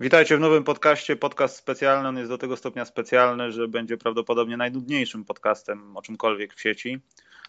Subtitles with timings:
[0.00, 1.16] Witajcie w nowym podcaście.
[1.16, 2.08] Podcast specjalny.
[2.08, 7.00] On jest do tego stopnia specjalny, że będzie prawdopodobnie najnudniejszym podcastem o czymkolwiek w sieci.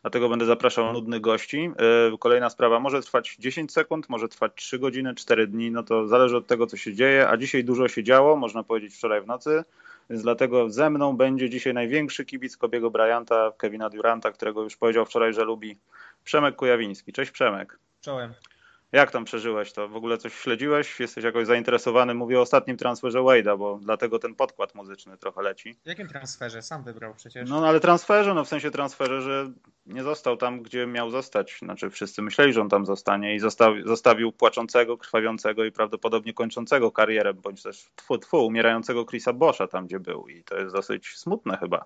[0.01, 1.71] Dlatego będę zapraszał nudnych gości.
[2.13, 5.71] E, kolejna sprawa może trwać 10 sekund, może trwać 3 godziny, 4 dni.
[5.71, 7.29] No to zależy od tego, co się dzieje.
[7.29, 9.63] A dzisiaj dużo się działo, można powiedzieć wczoraj w nocy.
[10.09, 15.05] Więc dlatego ze mną będzie dzisiaj największy kibic Kobiego Bryanta, Kevina Duranta, którego już powiedział
[15.05, 15.77] wczoraj, że lubi
[16.23, 17.13] Przemek Kujawiński.
[17.13, 17.79] Cześć Przemek.
[18.01, 18.33] Czołem.
[18.91, 19.87] Jak tam przeżyłeś to?
[19.87, 20.99] W ogóle coś śledziłeś?
[20.99, 22.13] Jesteś jakoś zainteresowany?
[22.13, 25.79] Mówię o ostatnim transferze Wade'a, bo dlatego ten podkład muzyczny trochę leci.
[25.85, 26.61] W jakim transferze?
[26.61, 27.49] Sam wybrał przecież.
[27.49, 29.51] No, no ale transferze, no w sensie transferze, że
[29.85, 31.59] nie został tam, gdzie miał zostać.
[31.59, 36.91] Znaczy wszyscy myśleli, że on tam zostanie i zostawił, zostawił płaczącego, krwawiącego i prawdopodobnie kończącego
[36.91, 40.27] karierę, bądź też tfu, tfu, umierającego Chrisa Boscha tam, gdzie był.
[40.27, 41.85] I to jest dosyć smutne chyba.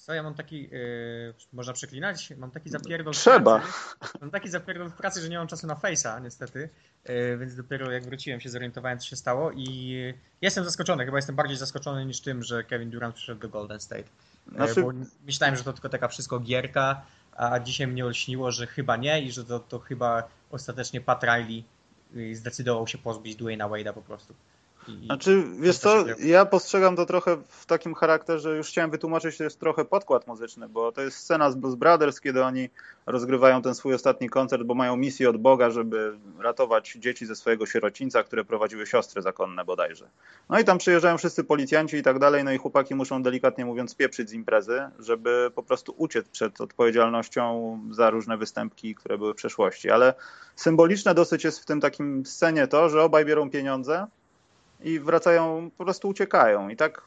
[0.00, 2.32] Co ja mam taki, yy, można przeklinać?
[2.36, 3.58] Mam taki zapierdol Trzeba.
[3.58, 4.18] w pracy.
[4.20, 6.68] Mam taki zapierdol w pracy, że nie mam czasu na Face'a niestety,
[7.08, 9.96] yy, więc dopiero jak wróciłem się zorientowałem co się stało i
[10.40, 14.04] jestem zaskoczony, chyba jestem bardziej zaskoczony niż tym, że Kevin Durant przyszedł do Golden State.
[14.46, 14.82] Yy, znaczy...
[14.82, 14.92] Bo
[15.26, 19.32] myślałem, że to tylko taka wszystko gierka, a dzisiaj mnie olśniło, że chyba nie i
[19.32, 21.64] że to, to chyba ostatecznie Pat Riley
[22.32, 24.34] zdecydował się pozbyć Dwayna Wade'a po prostu.
[25.04, 29.60] Znaczy, wiesz co, ja postrzegam to trochę w takim charakterze, już chciałem wytłumaczyć, to jest
[29.60, 32.70] trochę podkład muzyczny, bo to jest scena z Blues Brothers, kiedy oni
[33.06, 37.66] rozgrywają ten swój ostatni koncert, bo mają misję od Boga, żeby ratować dzieci ze swojego
[37.66, 40.08] sierocińca, które prowadziły siostry zakonne bodajże.
[40.48, 43.90] No i tam przyjeżdżają wszyscy policjanci i tak dalej, no i chłopaki muszą delikatnie mówiąc
[43.90, 49.36] spieprzyć z imprezy, żeby po prostu uciec przed odpowiedzialnością za różne występki, które były w
[49.36, 49.90] przeszłości.
[49.90, 50.14] Ale
[50.56, 54.06] symboliczne dosyć jest w tym takim scenie to, że obaj biorą pieniądze,
[54.82, 56.68] i wracają, po prostu uciekają.
[56.68, 57.02] I tak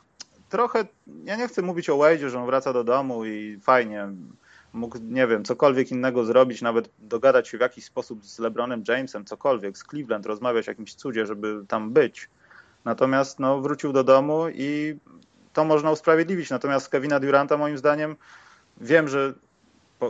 [0.49, 0.85] trochę,
[1.23, 4.07] ja nie chcę mówić o Wade'zie, że on wraca do domu i fajnie,
[4.73, 9.25] mógł, nie wiem, cokolwiek innego zrobić, nawet dogadać się w jakiś sposób z LeBronem Jamesem,
[9.25, 12.29] cokolwiek, z Cleveland, rozmawiać o jakimś cudzie, żeby tam być.
[12.85, 14.99] Natomiast no, wrócił do domu i
[15.53, 16.49] to można usprawiedliwić.
[16.49, 18.15] Natomiast Kevina Duranta moim zdaniem
[18.81, 19.33] wiem, że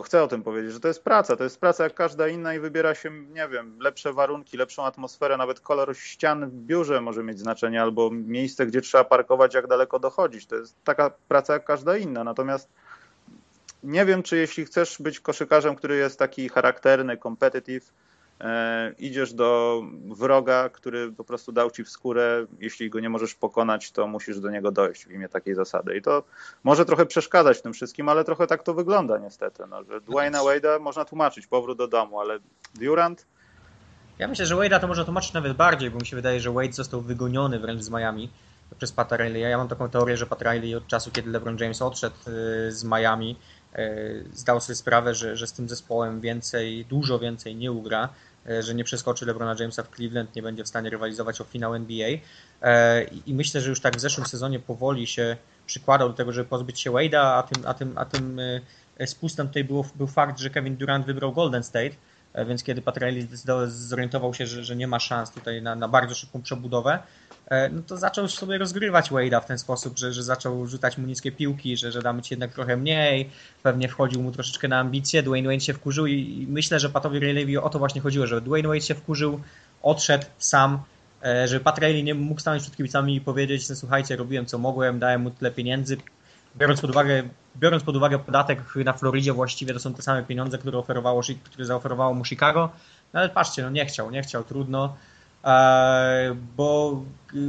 [0.02, 2.60] chcę o tym powiedzieć, że to jest praca, to jest praca jak każda inna i
[2.60, 7.40] wybiera się, nie wiem, lepsze warunki, lepszą atmosferę, nawet kolor ścian w biurze może mieć
[7.40, 10.46] znaczenie, albo miejsce, gdzie trzeba parkować, jak daleko dochodzić.
[10.46, 12.24] To jest taka praca jak każda inna.
[12.24, 12.70] Natomiast
[13.84, 17.94] nie wiem, czy jeśli chcesz być koszykarzem, który jest taki charakterny, competitive,
[19.00, 23.92] idziesz do wroga, który po prostu dał ci w skórę, jeśli go nie możesz pokonać,
[23.92, 25.98] to musisz do niego dojść w imię takiej zasady.
[25.98, 26.24] I to
[26.64, 29.64] może trochę przeszkadzać w tym wszystkim, ale trochę tak to wygląda niestety.
[29.70, 32.40] No, że Dwayna Wade'a można tłumaczyć, powrót do domu, ale
[32.76, 33.26] Durant...
[34.20, 36.74] Ja myślę, że Wade'a to można tłumaczyć nawet bardziej, bo mi się wydaje, że Wade
[36.74, 38.30] został wygoniony wręcz z Miami
[38.78, 39.42] przez Pat Riley.
[39.42, 42.84] Ja mam taką teorię, że Pat Riley od czasu, kiedy LeBron James odszedł y, z
[42.84, 43.40] Miami,
[44.34, 48.76] zdał sobie sprawę, że, że z tym zespołem więcej, dużo więcej nie ugra E, że
[48.76, 52.10] nie przeskoczy LeBrona Jamesa w Cleveland, nie będzie w stanie rywalizować o finał NBA.
[52.62, 56.50] E, I myślę, że już tak w zeszłym sezonie powoli się przykładał do tego, żeby
[56.50, 58.40] pozbyć się Wade'a, a tym, a tym, a tym
[58.98, 61.96] e, spustem tutaj był, był fakt, że Kevin Durant wybrał Golden State,
[62.48, 63.28] więc kiedy Patrelli
[63.68, 67.23] zorientował się, że, że nie ma szans tutaj na, na bardzo szybką przebudowę, E,
[67.72, 71.32] no to zaczął sobie rozgrywać Wade'a w ten sposób, że, że zaczął rzucać mu niskie
[71.32, 73.30] piłki, że, że damy ci jednak trochę mniej,
[73.64, 77.64] pewnie wchodził mu troszeczkę na ambicje, Dwayne Wade się wkurzył i myślę, że Patowi Rayleigh
[77.64, 79.42] o to właśnie chodziło, że Dwayne Wade się wkurzył,
[79.82, 80.80] odszedł sam,
[81.26, 84.58] e, żeby Pat Riley nie mógł stanąć przed kibicami i powiedzieć, że słuchajcie, robiłem co
[84.58, 85.98] mogłem, dałem mu tyle pieniędzy,
[86.56, 87.24] biorąc pod uwagę,
[87.56, 91.66] biorąc pod uwagę podatek na Florydzie właściwie to są te same pieniądze, które, oferowało, które
[91.66, 92.70] zaoferowało mu Chicago,
[93.14, 95.13] no ale patrzcie, no nie chciał, nie chciał, trudno, E,
[96.58, 97.02] bo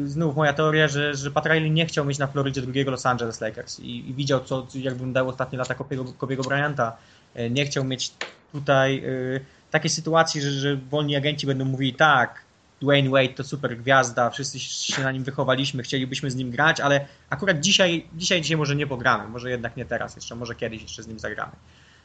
[0.04, 3.40] znów moja teoria, że, że Pat Riley nie chciał mieć na Florydzie drugiego Los Angeles
[3.40, 6.96] Lakers i, i widział, co, jak wyglądały ostatnie lata Kobiego, Kobiego Bryanta.
[7.34, 8.12] E, nie chciał mieć
[8.52, 9.40] tutaj y,
[9.70, 12.44] takiej sytuacji, że, że wolni agenci będą mówili tak,
[12.82, 17.06] Dwayne Wade to super gwiazda, wszyscy się na nim wychowaliśmy, chcielibyśmy z nim grać, ale
[17.30, 21.02] akurat dzisiaj, dzisiaj, dzisiaj może nie pogramy, może jednak nie teraz jeszcze, może kiedyś jeszcze
[21.02, 21.52] z nim zagramy.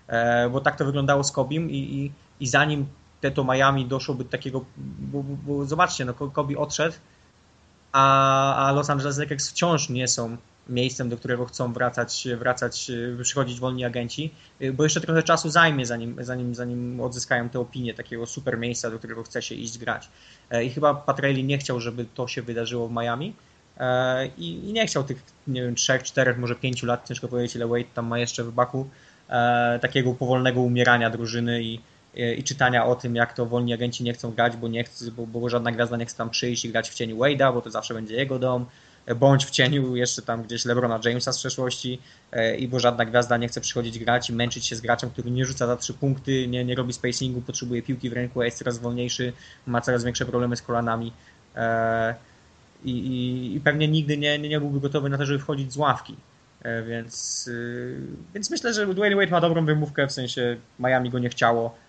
[0.07, 2.85] E, bo tak to wyglądało z Kobim i, i, i zanim
[3.21, 6.95] te to Miami doszłoby do takiego, bo, bo, bo zobaczcie, no Kobe odszedł,
[7.91, 10.37] a, a Los Angeles Lakers wciąż nie są
[10.69, 12.91] miejscem, do którego chcą wracać, wracać,
[13.23, 14.33] przychodzić wolni agenci,
[14.73, 18.97] bo jeszcze trochę czasu zajmie, zanim, zanim, zanim odzyskają tę opinię takiego super miejsca, do
[18.97, 20.09] którego chce się iść grać.
[20.49, 23.33] E, I chyba Patrelli nie chciał, żeby to się wydarzyło w Miami
[23.77, 27.55] e, i, i nie chciał tych, nie wiem, trzech, czterech, może pięciu lat, ciężko powiedzieć,
[27.55, 28.89] ile Wade tam ma jeszcze w baku,
[29.29, 31.79] e, takiego powolnego umierania drużyny i,
[32.37, 35.27] i czytania o tym, jak to wolni agenci nie chcą grać, bo, nie chce, bo,
[35.27, 37.93] bo żadna gwiazda nie chce tam przyjść i grać w cieniu Wade'a, bo to zawsze
[37.93, 38.65] będzie jego dom,
[39.15, 42.01] bądź w cieniu jeszcze tam gdzieś LeBrona Jamesa z przeszłości
[42.31, 45.31] e, i bo żadna gwiazda nie chce przychodzić grać i męczyć się z graczem, który
[45.31, 48.57] nie rzuca za trzy punkty, nie, nie robi spacingu, potrzebuje piłki w ręku, a jest
[48.57, 49.33] coraz wolniejszy,
[49.65, 51.13] ma coraz większe problemy z kolanami.
[51.55, 52.15] E,
[52.83, 56.15] i, i, i pewnie nigdy nie, nie byłby gotowy na to, żeby wchodzić z ławki.
[56.63, 58.01] E, więc, y,
[58.33, 61.88] więc myślę, że Dwayne Wade ma dobrą wymówkę, w sensie Miami go nie chciało, e,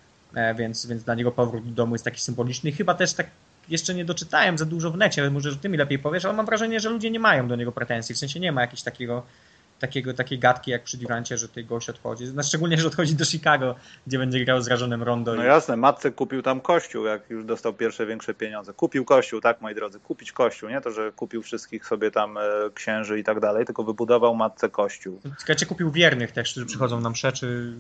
[0.57, 2.73] więc, więc dla niego powrót do domu jest taki symboliczny.
[2.73, 3.27] Chyba też tak
[3.69, 6.47] jeszcze nie doczytałem za dużo w necie, ale może ty mi lepiej powiesz, ale mam
[6.47, 9.23] wrażenie, że ludzie nie mają do niego pretensji, w sensie nie ma jakiegoś takiego
[9.81, 12.25] takiego, takiej gadki jak przy Durancie, że tej gość odchodzi.
[12.35, 13.75] No, szczególnie, że odchodzi do Chicago,
[14.07, 15.35] gdzie będzie grał z rażonym Rondo.
[15.35, 18.73] No jasne, matce kupił tam kościół, jak już dostał pierwsze większe pieniądze.
[18.73, 22.43] Kupił kościół, tak moi drodzy, kupić kościół, nie to, że kupił wszystkich sobie tam e,
[22.75, 25.21] księży i tak dalej, tylko wybudował matce kościół.
[25.47, 27.73] Ciekawe, kupił wiernych też, którzy przychodzą na msze, czy...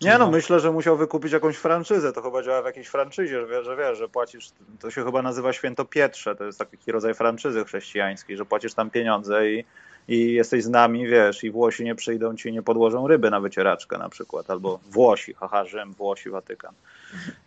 [0.00, 2.12] Nie no, myślę, że musiał wykupić jakąś franczyzę.
[2.12, 4.50] To chyba działa w jakiejś franczyzie, że wiesz, że, wiesz, że płacisz,
[4.80, 8.90] to się chyba nazywa Święto Pietrze, to jest taki rodzaj franczyzy chrześcijańskiej, że płacisz tam
[8.90, 9.64] pieniądze i
[10.10, 13.98] i jesteś z nami, wiesz, i Włosi nie przyjdą ci, nie podłożą ryby na wycieraczkę
[13.98, 16.74] na przykład, albo Włosi, haha, Rzym, Włosi, Watykan.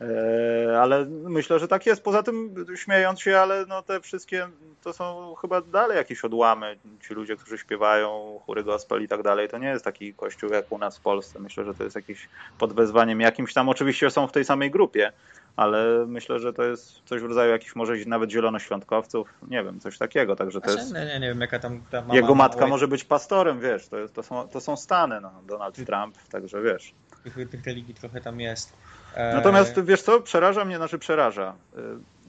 [0.02, 2.04] E, ale myślę, że tak jest.
[2.04, 4.48] Poza tym, śmiejąc się, ale no te wszystkie
[4.84, 6.78] to są chyba dalej jakieś odłamy.
[7.08, 10.72] Ci ludzie, którzy śpiewają chóry gospel i tak dalej, to nie jest taki kościół jak
[10.72, 11.40] u nas w Polsce.
[11.40, 13.70] Myślę, że to jest jakiś pod wezwaniem jakimś tam.
[13.70, 15.12] Oczywiście są w tej samej grupie,
[15.56, 19.98] ale myślę, że to jest coś w rodzaju jakichś może nawet zielonoświątkowców, nie wiem, coś
[19.98, 20.94] takiego, także to jest...
[20.94, 23.98] Nie, nie, nie wiem, jaka tam ta mama, Jego matka może być pastorem, wiesz, to,
[23.98, 26.94] jest, to, są, to są Stany, no, Donald Trump, także wiesz.
[27.24, 28.74] Tych, tych religii trochę tam jest.
[29.18, 31.56] Natomiast wiesz co, przeraża mnie, znaczy przeraża.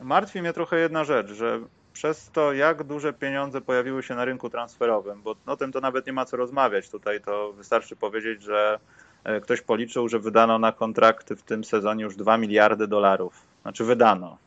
[0.01, 1.61] Y, martwi mnie trochę jedna rzecz, że
[1.93, 6.07] przez to, jak duże pieniądze pojawiły się na rynku transferowym, bo o tym to nawet
[6.07, 6.91] nie ma co rozmawiać.
[6.91, 9.04] Tutaj to wystarczy powiedzieć, że e,
[9.43, 13.43] ktoś policzył, że wydano na kontrakty w tym sezonie już 2 miliardy dolarów.
[13.63, 14.39] Znaczy wydano.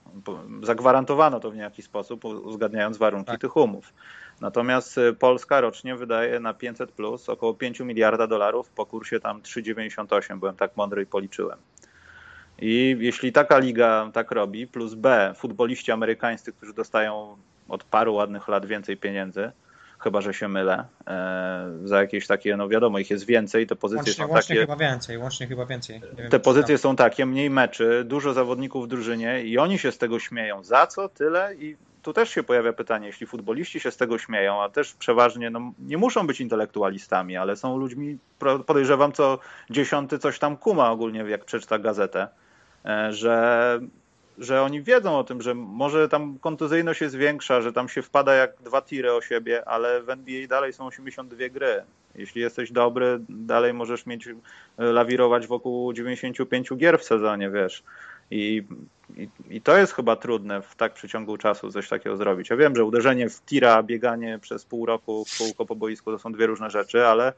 [0.63, 3.41] Zagwarantowano to w niejaki sposób, uzgadniając warunki tak.
[3.41, 3.93] tych umów.
[4.41, 9.41] Natomiast e, Polska rocznie wydaje na 500 plus około 5 miliarda dolarów po kursie tam
[9.41, 10.39] 3,98.
[10.39, 11.59] Byłem tak mądry i policzyłem.
[12.59, 17.37] I jeśli taka liga tak robi, plus B, futboliści amerykańscy, którzy dostają
[17.69, 19.51] od paru ładnych lat więcej pieniędzy,
[19.99, 23.97] chyba że się mylę, e, za jakieś takie, no wiadomo, ich jest więcej, te pozycje
[23.97, 24.67] łącznie, są łącznie takie.
[24.67, 26.01] chyba więcej, łącznie chyba więcej.
[26.17, 29.97] Wiem, te pozycje są takie, mniej meczy, dużo zawodników w drużynie i oni się z
[29.97, 30.63] tego śmieją.
[30.63, 31.09] Za co?
[31.09, 31.55] Tyle?
[31.55, 35.49] I tu też się pojawia pytanie, jeśli futboliści się z tego śmieją, a też przeważnie
[35.49, 38.17] no, nie muszą być intelektualistami, ale są ludźmi,
[38.65, 39.39] podejrzewam, co
[39.69, 42.27] dziesiąty coś tam kuma ogólnie, jak przeczyta gazetę
[42.87, 43.79] E, że,
[44.37, 48.33] że oni wiedzą o tym, że może tam kontuzyjność jest większa, że tam się wpada
[48.33, 51.83] jak dwa tiry o siebie, ale w NBA dalej są 82 gry.
[52.15, 54.35] Jeśli jesteś dobry, dalej możesz mieć, e,
[54.77, 57.83] lawirować wokół 95 gier w sezonie, wiesz.
[58.31, 58.63] I,
[59.17, 62.49] i, I, to jest chyba trudne w tak przeciągu czasu coś takiego zrobić.
[62.49, 66.19] Ja wiem, że uderzenie w tira, bieganie przez pół roku w kółko po boisku to
[66.19, 67.33] są dwie różne rzeczy, ale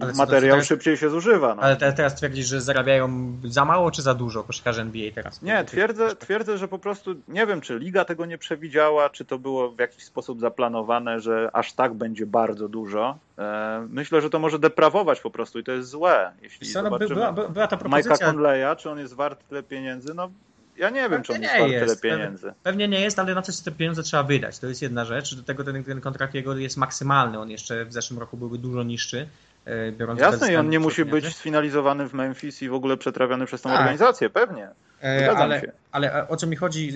[0.00, 1.54] ale materiał teraz, szybciej się zużywa.
[1.54, 1.62] No.
[1.62, 5.42] Ale teraz twierdzisz, że zarabiają za mało czy za dużo koszykarze NBA teraz?
[5.42, 9.38] Nie, twierdzę, twierdzę, że po prostu nie wiem, czy liga tego nie przewidziała, czy to
[9.38, 13.18] było w jakiś sposób zaplanowane, że aż tak będzie bardzo dużo.
[13.38, 16.32] E, myślę, że to może deprawować po prostu i to jest złe.
[16.42, 18.12] Jeśli Co, no, była, była ta propozycja...
[18.14, 20.14] Mike'a Conleya, czy on jest wart tyle pieniędzy?
[20.14, 20.30] No
[20.76, 22.52] ja nie wiem, czy on jest wart tyle pieniędzy.
[22.62, 24.58] Pewnie nie jest, ale na coś te pieniądze trzeba wydać.
[24.58, 25.34] To jest jedna rzecz.
[25.34, 27.38] Do tego ten, ten kontrakt jego jest maksymalny.
[27.38, 29.28] On jeszcze w zeszłym roku byłby dużo niższy.
[29.64, 33.46] E, biorąc Jasne, i on nie musi być sfinalizowany w Memphis i w ogóle przetrawiony
[33.46, 33.78] przez tą tak.
[33.78, 34.68] organizację, pewnie.
[35.02, 35.72] E, ale, się.
[35.92, 36.92] ale o co mi chodzi,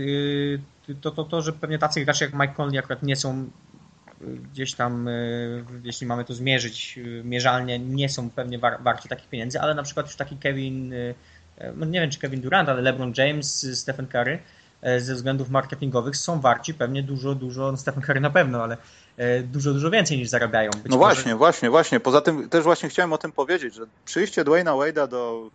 [0.89, 3.51] y, to, to, to, że pewnie tacy gracze jak Mike Conley akurat nie są
[4.23, 9.29] y, gdzieś tam, y, jeśli mamy to zmierzyć mierzalnie, nie są pewnie war, warci takich
[9.29, 10.95] pieniędzy, ale na przykład już taki Kevin,
[11.77, 14.39] no nie wiem czy Kevin Durant, ale LeBron James, Stephen Curry,
[14.83, 18.75] E, ze względów marketingowych są warci pewnie dużo, dużo, no Stephen Curry na pewno, ale
[18.75, 18.79] e,
[19.45, 20.71] dużo, dużo więcej niż zarabiają.
[20.71, 20.99] Być no może...
[20.99, 22.01] właśnie, właśnie, właśnie.
[22.01, 25.51] Poza tym też właśnie chciałem o tym powiedzieć, że przyjście Dwayna Wade'a do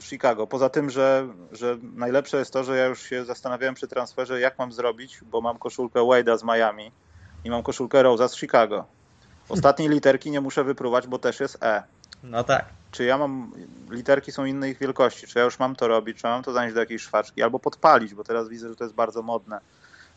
[0.00, 4.40] Chicago, poza tym, że, że najlepsze jest to, że ja już się zastanawiałem przy transferze,
[4.40, 6.90] jak mam zrobić, bo mam koszulkę Wade'a z Miami
[7.44, 8.84] i mam koszulkę Rose'a z Chicago.
[9.48, 11.82] Ostatniej literki nie muszę wyprówać, bo też jest E.
[12.22, 12.64] No tak.
[12.90, 13.52] Czy ja mam,
[13.90, 16.74] literki są innej ich wielkości, czy ja już mam to robić, czy mam to zanieść
[16.74, 19.60] do jakiejś szwaczki, albo podpalić, bo teraz widzę, że to jest bardzo modne.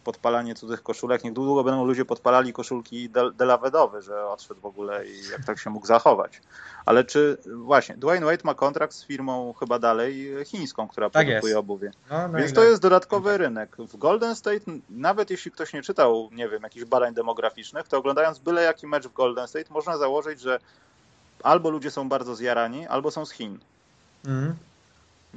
[0.08, 1.24] Podpalanie cudzych koszulek.
[1.24, 5.70] Niech długo będą ludzie podpalali koszulki delawedowe, że odszedł w ogóle i jak tak się
[5.70, 6.42] mógł zachować.
[6.86, 11.52] Ale czy właśnie, Dwayne Wade ma kontrakt z firmą chyba dalej chińską, która tak produkuje
[11.52, 11.60] jest.
[11.60, 11.92] obuwie.
[12.10, 13.40] No, no Więc to jest dodatkowy tak.
[13.40, 13.78] rynek.
[13.78, 18.40] W Golden State, nawet jeśli ktoś nie czytał, nie wiem, jakichś badań demograficznych, to oglądając
[18.40, 20.60] byle jaki mecz w Golden State, można założyć, że
[21.44, 23.60] albo ludzie są bardzo zjarani, albo są z Chin.
[24.26, 24.56] Mhm.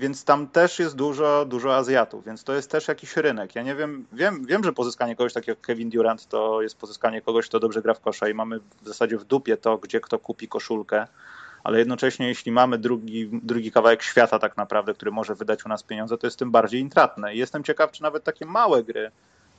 [0.01, 3.55] Więc tam też jest dużo, dużo Azjatów, więc to jest też jakiś rynek.
[3.55, 7.23] Ja nie wiem, wiem, wiem, że pozyskanie kogoś takiego jak Kevin Durant to jest pozyskanie
[7.23, 10.19] kogoś, kto dobrze gra w kosza i mamy w zasadzie w dupie to, gdzie kto
[10.19, 11.07] kupi koszulkę,
[11.65, 15.83] ale jednocześnie jeśli mamy drugi, drugi kawałek świata tak naprawdę, który może wydać u nas
[15.83, 17.35] pieniądze, to jest tym bardziej intratne.
[17.35, 19.11] I jestem ciekaw, czy nawet takie małe gry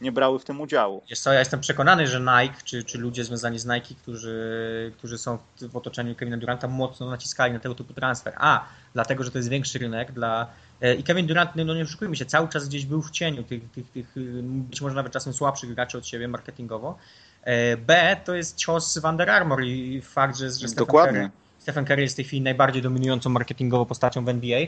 [0.02, 1.04] nie brały w tym udziału.
[1.10, 5.18] Wiesz co, ja jestem przekonany, że Nike, czy, czy ludzie związani z Nike, którzy, którzy
[5.18, 8.34] są w otoczeniu Kevina Duranta, mocno naciskali na tego typu transfer.
[8.38, 10.48] A, dlatego, że to jest większy rynek dla...
[10.82, 13.72] E, I Kevin Durant, no nie oszukujmy się, cały czas gdzieś był w cieniu tych,
[13.72, 14.08] tych, tych
[14.44, 16.98] być może nawet czasem słabszych graczy od siebie marketingowo.
[17.44, 21.20] E, B, to jest cios w Under Armour i fakt, że, że Dokładnie.
[21.20, 24.60] Curry, Stephen Curry jest w tej chwili najbardziej dominującą marketingowo postacią w NBA,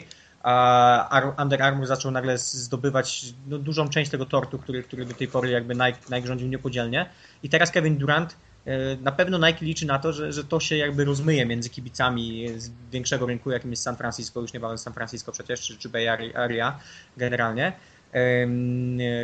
[0.44, 5.28] a Under Armour zaczął nagle zdobywać no, dużą część tego tortu, który, który do tej
[5.28, 7.10] pory jakby Nike, Nike rządził niepodzielnie.
[7.44, 8.36] I teraz Kevin Durant
[8.66, 12.50] e, na pewno Nike liczy na to, że, że to się jakby rozmyje między kibicami
[12.58, 16.10] z większego rynku, jakim jest San Francisco, już niebawem San Francisco przecież, czy, czy Bay
[16.36, 16.80] Area
[17.18, 17.74] generalnie.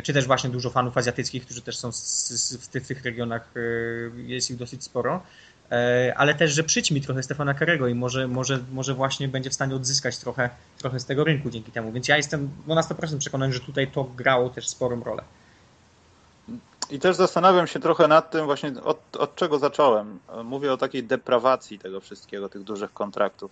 [0.04, 1.90] Czy też właśnie dużo fanów azjatyckich, którzy też są
[2.60, 3.60] w tych, regionach, e,
[4.22, 5.22] jest ich dosyć sporo.
[5.70, 9.54] E, ale też, że przyćmi trochę Stefana Karego i może, może, może właśnie będzie w
[9.54, 11.92] stanie odzyskać trochę, trochę z tego rynku dzięki temu.
[11.92, 15.22] Więc ja jestem no na 100% przekonany, że tutaj to grało też sporą rolę.
[16.90, 20.18] I też zastanawiam się trochę nad tym właśnie, od, od czego zacząłem.
[20.44, 23.50] Mówię o takiej deprawacji tego wszystkiego, tych dużych kontraktów.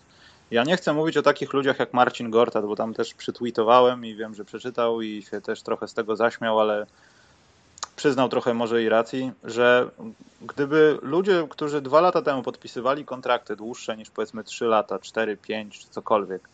[0.51, 4.15] Ja nie chcę mówić o takich ludziach jak Marcin Gortat, bo tam też przytweetowałem i
[4.15, 6.87] wiem, że przeczytał i się też trochę z tego zaśmiał, ale
[7.99, 9.91] przyznał trochę może i racji, że
[10.43, 15.79] gdyby ludzie, którzy dwa lata temu podpisywali kontrakty dłuższe niż powiedzmy 3 lata, 4, 5
[15.79, 16.49] czy cokolwiek,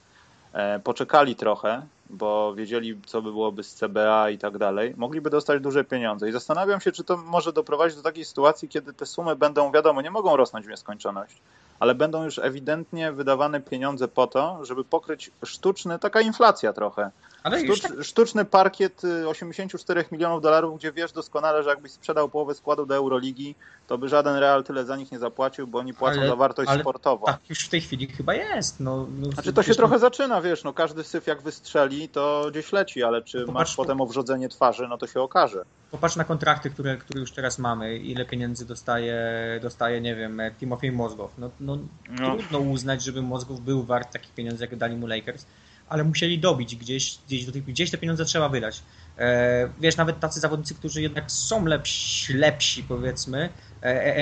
[0.53, 5.63] e, poczekali trochę, bo wiedzieli, co by byłoby z CBA i tak dalej, mogliby dostać
[5.63, 6.29] duże pieniądze.
[6.29, 10.03] I zastanawiam się, czy to może doprowadzić do takiej sytuacji, kiedy te sumy będą, wiadomo,
[10.03, 11.37] nie mogą rosnąć w nieskończoność,
[11.81, 17.11] ale będą już ewidentnie wydawane pieniądze po to, żeby pokryć sztuczny, taka inflacja trochę.
[17.45, 18.05] Sztucz, tak...
[18.05, 22.95] Sztuczny parkiet 84 y, milionów dolarów, gdzie wiesz doskonale, że jakbyś sprzedał połowę składu do
[22.95, 23.55] Euroligi,
[23.87, 26.71] to by żaden Real tyle za nich nie zapłacił, bo oni płacą ale, za wartość
[26.71, 27.27] ale sportową.
[27.27, 28.81] Tak już w tej chwili chyba jest.
[28.81, 32.73] No, no znaczy to się trochę zaczyna, wiesz, no każdy syf jak wystrzeli, to gdzieś
[32.73, 35.65] leci, ale czy no popatrz, masz potem owrzodzenie twarzy, no to się okaże.
[35.91, 39.19] Popatrz na kontrakty, które, które już teraz mamy, ile pieniędzy dostaje,
[39.63, 41.33] dostaje nie wiem, Timofey Mozgow.
[41.39, 41.79] No, no,
[42.11, 42.37] no.
[42.37, 45.47] trudno uznać, żeby Mozgow był wart takich pieniędzy, jak dali mu Lakers
[45.89, 48.83] ale musieli dobić gdzieś, gdzieś, do tych, gdzieś te pieniądze trzeba wydać.
[49.19, 53.49] E, wiesz, nawet tacy zawodnicy, którzy jednak są lepsi, lepsi powiedzmy,
[53.83, 54.17] e, e,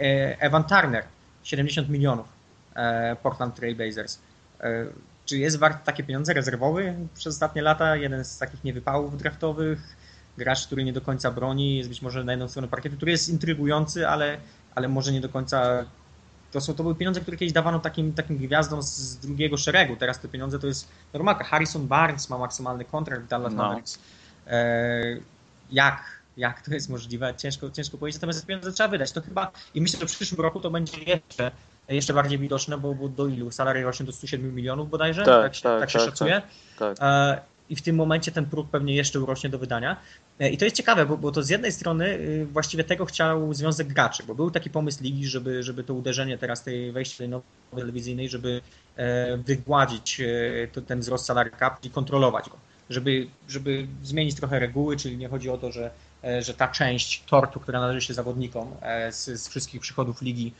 [0.00, 1.04] e Evan Turner,
[1.42, 2.26] 70 milionów,
[2.74, 4.18] e, Portland Trail Blazers.
[4.60, 4.86] E,
[5.24, 6.32] czy jest wart takie pieniądze?
[6.32, 9.96] Rezerwowy przez ostatnie lata, jeden z takich niewypałów draftowych,
[10.38, 13.28] gracz, który nie do końca broni, jest być może na jedną stronę parkietu, który jest
[13.28, 14.38] intrygujący, ale,
[14.74, 15.84] ale może nie do końca
[16.54, 19.96] to, są, to były pieniądze, które kiedyś dawano takim, takim gwiazdom z drugiego szeregu.
[19.96, 21.44] Teraz te pieniądze to jest normalka.
[21.44, 23.62] Harrison Barnes ma maksymalny kontrakt w Dallas no.
[23.62, 23.98] Mavericks.
[24.46, 25.16] E,
[25.70, 26.22] jak?
[26.36, 27.34] Jak to jest możliwe?
[27.36, 29.12] Ciężko, ciężko powiedzieć, natomiast te pieniądze trzeba wydać.
[29.12, 31.50] To chyba, i myślę, że w przyszłym roku to będzie jeszcze,
[31.88, 33.50] jeszcze bardziej widoczne, bo, bo do ilu?
[33.50, 35.24] Salary rośnie do 107 milionów bodajże?
[35.24, 36.42] Tak, tak, tak, tak się tak, szacuje.
[36.78, 37.53] Tak, tak.
[37.70, 39.96] I w tym momencie ten próg pewnie jeszcze urośnie do wydania.
[40.40, 43.54] E, I to jest ciekawe, bo, bo to z jednej strony y, właściwie tego chciał
[43.54, 47.28] Związek Graczy, bo był taki pomysł ligi, żeby, żeby to uderzenie teraz tej wejście tej
[47.28, 48.60] nowej telewizyjnej, żeby
[48.96, 52.56] e, wygładzić e, ten wzrost salary cap i kontrolować go.
[52.90, 55.90] Żeby, żeby zmienić trochę reguły, czyli nie chodzi o to, że,
[56.40, 58.76] że ta część tortu, która należy się zawodnikom
[59.10, 60.52] z, z wszystkich przychodów ligi,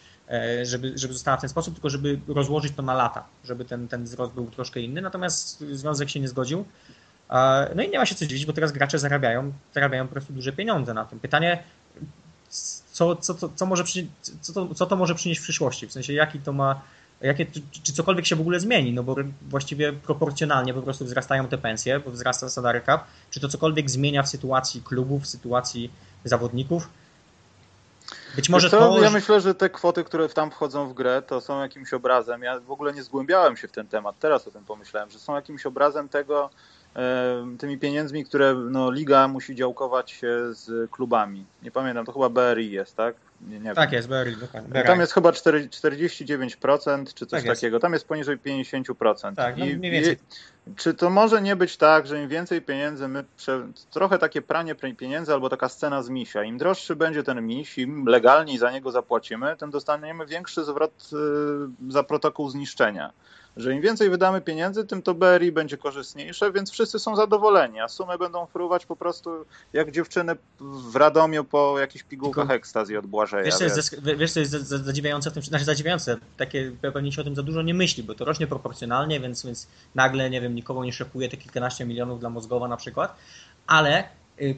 [0.63, 4.05] żeby, żeby została w ten sposób, tylko żeby rozłożyć to na lata, żeby ten, ten
[4.05, 5.01] wzrost był troszkę inny.
[5.03, 6.65] Natomiast związek się nie zgodził.
[7.77, 10.53] No i nie ma się co dziwić, bo teraz gracze zarabiają, zarabiają po prostu duże
[10.53, 11.21] pieniądze na tym.
[11.21, 11.63] Pytanie,
[12.93, 15.87] co, co, co, co, może przynieść, co, to, co to może przynieść w przyszłości?
[15.87, 16.81] W sensie, jaki to ma,
[17.21, 18.93] jakie, czy, czy cokolwiek się w ogóle zmieni?
[18.93, 23.05] No bo właściwie proporcjonalnie po prostu wzrastają te pensje, bo wzrasta salary cap.
[23.31, 25.91] Czy to cokolwiek zmienia w sytuacji klubów, w sytuacji
[26.25, 26.89] zawodników?
[28.37, 29.03] Być może to...
[29.03, 32.43] Ja myślę, że te kwoty, które tam wchodzą w grę, to są jakimś obrazem.
[32.43, 35.35] Ja w ogóle nie zgłębiałem się w ten temat, teraz o tym pomyślałem, że są
[35.35, 36.51] jakimś obrazem tego,
[37.59, 41.47] tymi pieniędzmi, które no, liga musi działkować się z klubami.
[41.63, 43.17] Nie pamiętam, to chyba BRI jest, tak?
[43.49, 43.97] Nie, nie tak wiem.
[43.97, 44.83] jest, BRI, dokładnie.
[44.83, 47.81] Tam jest chyba 49% czy coś tak takiego.
[47.81, 49.35] Tam jest poniżej 50%.
[49.35, 50.13] Tak, no, mniej więcej.
[50.67, 53.67] I, czy to może nie być tak, że im więcej pieniędzy my, prze...
[53.91, 58.07] trochę takie pranie pieniędzy albo taka scena z misia, im droższy będzie ten miś, im
[58.07, 63.13] legalniej za niego zapłacimy, tym dostaniemy większy zwrot y, za protokół zniszczenia
[63.57, 67.89] że im więcej wydamy pieniędzy, tym to BRI będzie korzystniejsze, więc wszyscy są zadowoleni, a
[67.89, 69.31] sumy będą fruwać po prostu
[69.73, 73.45] jak dziewczyny w Radomiu po jakichś pigułkach ekstazji od Błażeja.
[73.45, 77.25] Wiesz, co jest, wiesz, co jest zadziwiające w tym, znaczy zadziwiające, takie pewnie się o
[77.25, 80.85] tym za dużo nie myśli, bo to rośnie proporcjonalnie, więc, więc nagle, nie wiem, nikogo
[80.85, 83.17] nie szokuje te kilkanaście milionów dla Mózgowa na przykład,
[83.67, 84.05] ale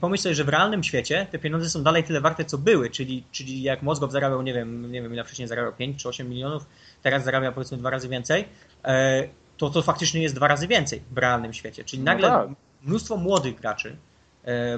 [0.00, 3.24] pomyśl sobie, że w realnym świecie te pieniądze są dalej tyle warte, co były, czyli,
[3.32, 6.66] czyli jak Mózgow zarabiał, nie wiem, nie wiem ile wcześniej zarabiał, 5 czy 8 milionów,
[7.02, 8.44] teraz zarabia powiedzmy dwa razy więcej,
[8.84, 11.84] e, to to faktycznie jest dwa razy więcej w realnym świecie.
[11.84, 12.48] Czyli no nagle no tak.
[12.82, 13.96] mnóstwo młodych graczy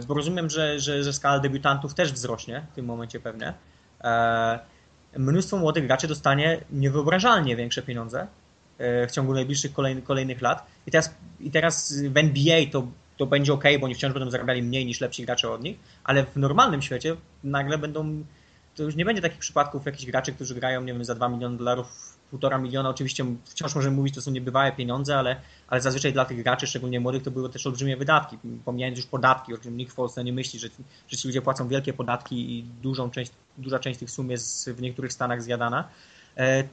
[0.07, 3.55] bo rozumiem, że, że, że skala debiutantów też wzrośnie w tym momencie pewnie.
[5.17, 8.27] Mnóstwo młodych graczy dostanie niewyobrażalnie większe pieniądze
[8.79, 10.67] w ciągu najbliższych kolejnych, kolejnych lat.
[10.87, 12.87] I teraz, I teraz w NBA to,
[13.19, 16.25] to będzie ok, bo oni wciąż będą zarabiali mniej niż lepsi gracze od nich, ale
[16.25, 18.25] w normalnym świecie nagle będą
[18.79, 21.57] to już nie będzie takich przypadków jakichś graczy, którzy grają, nie wiem, za 2 miliony
[21.59, 22.89] dolarów, półtora miliona.
[22.89, 25.37] Oczywiście wciąż możemy mówić, to są niebywałe pieniądze, ale,
[25.69, 28.39] ale zazwyczaj dla tych graczy, szczególnie młodych, to były też olbrzymie wydatki.
[28.65, 30.69] Pomijając już podatki, o czym nikt w Polsce nie myśli, że,
[31.09, 34.81] że ci ludzie płacą wielkie podatki i dużą część, duża część tych sum jest w
[34.81, 35.89] niektórych stanach zjadana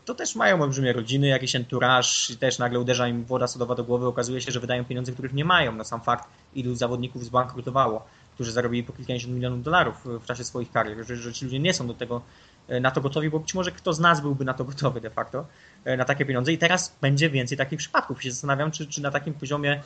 [0.06, 3.84] to też mają olbrzymie rodziny, jakiś enturaż i też nagle uderza im woda sodowa do
[3.84, 5.72] głowy, okazuje się, że wydają pieniądze, których nie mają.
[5.72, 8.06] No sam fakt, ilu zawodników zbankrutowało
[8.36, 11.74] którzy zarobili po kilkadziesiąt milionów dolarów w czasie swoich karier, że, że ci ludzie nie
[11.74, 12.22] są do tego
[12.68, 15.10] e, na to gotowi, bo być może kto z nas byłby na to gotowy de
[15.10, 15.46] facto,
[15.86, 18.20] e, na takie pieniądze i teraz będzie więcej takich przypadków.
[18.20, 19.82] I się zastanawiam, czy, czy na takim poziomie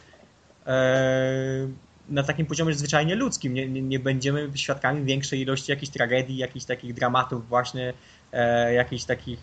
[0.66, 1.68] e,
[2.10, 6.66] na takim poziomie zwyczajnie ludzkim nie, nie, nie, będziemy świadkami większej ilości jakichś tragedii, jakichś
[6.66, 7.94] takich dramatów właśnie,
[8.32, 9.40] e, jakichś takich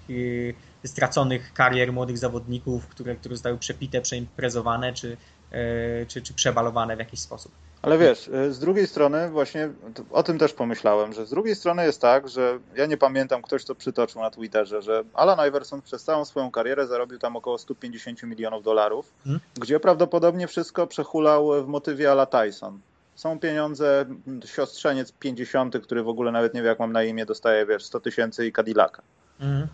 [0.85, 5.17] e, straconych karier młodych zawodników, które, które zostały przepite, przeimprezowane czy,
[5.51, 7.53] e, czy, czy przebalowane w jakiś sposób.
[7.87, 9.71] Ale wiesz, y, z drugiej strony właśnie
[10.11, 13.65] o tym też pomyślałem, że z drugiej strony jest tak, że ja nie pamiętam, ktoś
[13.65, 18.23] to przytoczył na Twitterze, że Alan Iverson przez całą swoją karierę zarobił tam około 150
[18.23, 19.41] milionów dolarów, hmm?
[19.55, 22.81] gdzie prawdopodobnie wszystko przehulał w motywie Ala Tyson.
[23.15, 24.05] Są pieniądze,
[24.45, 28.01] siostrzeniec 50, który w ogóle nawet nie wie jak mam na imię, dostaje wiesz 100
[28.01, 29.03] tysięcy i Cadillaca.
[29.39, 29.69] Hmm.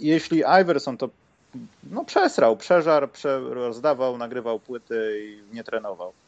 [0.00, 1.08] Jeśli Iverson to
[1.90, 6.12] no, przesrał, przeżar, prze, rozdawał, nagrywał płyty i nie trenował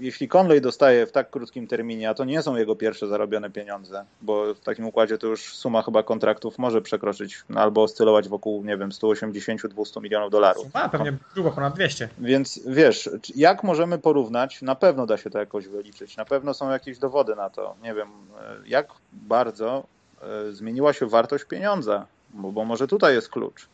[0.00, 4.04] jeśli Conley dostaje w tak krótkim terminie, a to nie są jego pierwsze zarobione pieniądze,
[4.22, 8.64] bo w takim układzie to już suma chyba kontraktów może przekroczyć no, albo oscylować wokół,
[8.64, 10.66] nie wiem, 180-200 milionów dolarów.
[10.72, 12.08] A, pewnie grubo ponad 200.
[12.18, 14.62] Więc wiesz, jak możemy porównać?
[14.62, 16.16] Na pewno da się to jakoś wyliczyć.
[16.16, 17.74] Na pewno są jakieś dowody na to.
[17.82, 18.08] Nie wiem,
[18.40, 19.86] e, jak bardzo
[20.22, 23.68] e, zmieniła się wartość pieniądza, bo, bo może tutaj jest klucz.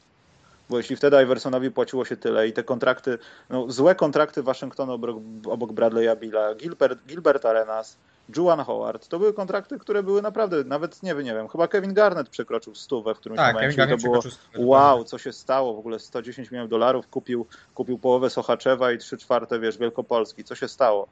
[0.73, 3.19] Bo jeśli wtedy Iversonowi płaciło się tyle i te kontrakty,
[3.51, 7.99] no, złe kontrakty Waszyngtonu obok, obok Bradley'a Billa, Gilbert, Gilbert Arenas,
[8.37, 11.95] Juan Howard, to były kontrakty, które były naprawdę, nawet nie wiem, nie wiem chyba Kevin
[11.95, 14.21] Garnett przekroczył stówę w którymś tak, momencie to było
[14.57, 19.19] wow, co się stało, w ogóle 110 milionów dolarów, kupił, kupił połowę Sochaczewa i trzy
[19.19, 21.09] czwarte, wiesz, Wielkopolski, co się stało?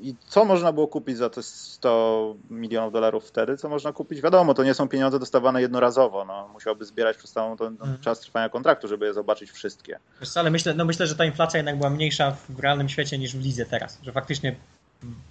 [0.00, 3.56] I co można było kupić za te 100 milionów dolarów wtedy?
[3.56, 4.20] Co można kupić?
[4.20, 6.24] Wiadomo, to nie są pieniądze dostawane jednorazowo.
[6.24, 7.98] No, musiałby zbierać przez cały ten mhm.
[8.00, 9.98] czas trwania kontraktu, żeby je zobaczyć wszystkie.
[10.20, 13.36] Wiesz ale myślę, no myślę, że ta inflacja jednak była mniejsza w realnym świecie niż
[13.36, 13.98] w lidze teraz.
[14.02, 14.56] Że faktycznie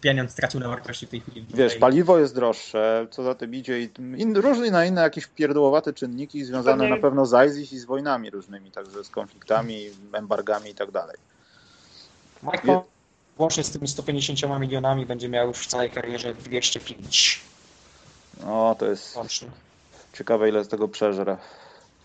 [0.01, 1.45] pieniądz stracił na wartości w tej chwili.
[1.53, 5.93] Wiesz, paliwo jest droższe, co za tym idzie i in, różne na inne jakieś pierdłowate
[5.93, 6.95] czynniki związane Pewnie...
[6.95, 11.17] na pewno z ISIS i z wojnami różnymi, także z konfliktami, embargami i tak dalej.
[12.43, 12.79] Michael,
[13.37, 17.41] Łącznie z tymi 150 milionami będzie miał już w całej karierze 205.
[18.45, 19.47] No, to jest Łącznie.
[20.13, 21.37] ciekawe, ile z tego przeżre.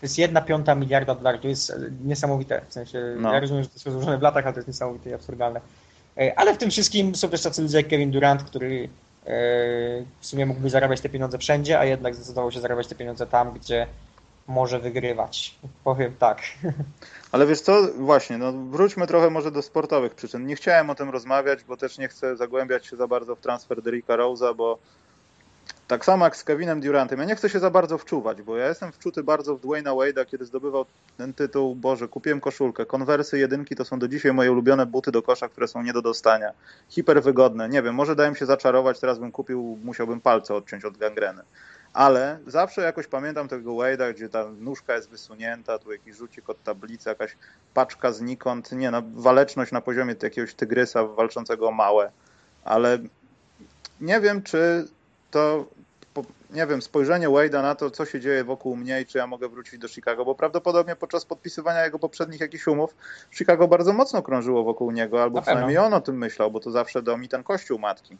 [0.01, 1.41] To jest jedna piąta miliarda dolarów.
[1.41, 1.73] To jest
[2.05, 2.61] niesamowite.
[2.69, 3.33] W sensie, no.
[3.33, 5.61] ja rozumiem, że to jest rozłożone w latach, ale to jest niesamowite i absurdalne.
[6.17, 9.29] E, ale w tym wszystkim są też tacy ludzie jak Kevin Durant, który e,
[10.19, 13.51] w sumie mógłby zarabiać te pieniądze wszędzie, a jednak zdecydował się zarabiać te pieniądze tam,
[13.51, 13.87] gdzie
[14.47, 15.55] może wygrywać.
[15.83, 16.41] Powiem tak.
[17.31, 20.47] Ale wiesz co, właśnie, no wróćmy trochę może do sportowych przyczyn.
[20.47, 23.81] Nie chciałem o tym rozmawiać, bo też nie chcę zagłębiać się za bardzo w transfer
[23.81, 24.77] Derricka Rose'a, bo
[25.87, 28.67] tak samo jak z Kevinem Durantem, ja nie chcę się za bardzo wczuwać, bo ja
[28.67, 30.85] jestem wczuty bardzo w Dwayna Wade'a, kiedy zdobywał
[31.17, 35.21] ten tytuł, Boże, kupiłem koszulkę, konwersy jedynki to są do dzisiaj moje ulubione buty do
[35.21, 36.51] kosza, które są nie do dostania,
[36.89, 40.97] hiper wygodne, nie wiem, może dałem się zaczarować, teraz bym kupił, musiałbym palce odciąć od
[40.97, 41.43] gangreny
[41.93, 46.63] ale zawsze jakoś pamiętam tego Wade'a, gdzie ta nóżka jest wysunięta, tu jakiś rzucik od
[46.63, 47.37] tablicy, jakaś
[47.73, 52.11] paczka znikąd, nie no, waleczność na poziomie jakiegoś tygrysa walczącego o małe,
[52.65, 52.97] ale
[54.01, 54.87] nie wiem, czy
[55.31, 55.65] to,
[56.49, 59.49] nie wiem, spojrzenie Wade'a na to, co się dzieje wokół mnie i czy ja mogę
[59.49, 62.95] wrócić do Chicago, bo prawdopodobnie podczas podpisywania jego poprzednich jakichś umów
[63.31, 67.01] Chicago bardzo mocno krążyło wokół niego, albo przynajmniej on o tym myślał, bo to zawsze
[67.01, 68.17] do mi ten kościół matki.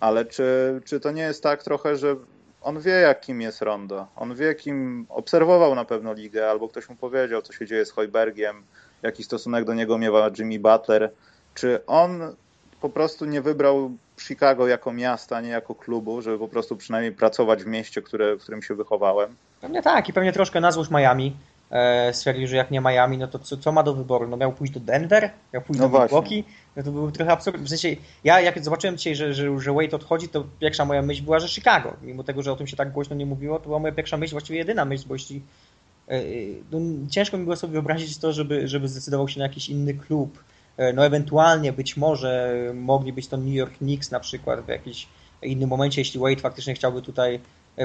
[0.00, 2.16] Ale czy, czy to nie jest tak trochę, że
[2.62, 4.06] on wie, jakim jest Rondo.
[4.16, 7.90] On wie, kim obserwował na pewno ligę, albo ktoś mu powiedział, co się dzieje z
[7.90, 8.62] Hojbergiem,
[9.02, 11.10] jaki stosunek do niego miewa Jimmy Butler.
[11.54, 12.34] Czy on
[12.80, 17.64] po prostu nie wybrał Chicago jako miasta, nie jako klubu, żeby po prostu przynajmniej pracować
[17.64, 19.36] w mieście, które, w którym się wychowałem?
[19.60, 21.36] Pewnie tak i pewnie troszkę na złość Miami.
[21.72, 24.28] E, stwierdził, że jak nie Miami, no to co, co, ma do wyboru?
[24.28, 26.44] No miał pójść do Denver, miał pójść no do Milwaukee,
[26.76, 27.66] no to był trochę absurdalne.
[27.66, 31.22] W sensie, ja jak zobaczyłem dzisiaj, że, że, że Wade odchodzi, to pierwsza moja myśl
[31.22, 31.96] była, że Chicago.
[32.02, 34.32] Mimo tego, że o tym się tak głośno nie mówiło, to była moja pierwsza myśl,
[34.32, 35.42] właściwie jedyna myśl, bo jeśli
[36.08, 36.22] e,
[36.72, 36.78] no,
[37.10, 40.44] ciężko mi było sobie wyobrazić to, żeby, żeby zdecydował się na jakiś inny klub
[40.94, 45.06] no ewentualnie być może mogli być to New York Knicks na przykład w jakimś
[45.42, 47.40] innym momencie, jeśli Wade faktycznie chciałby tutaj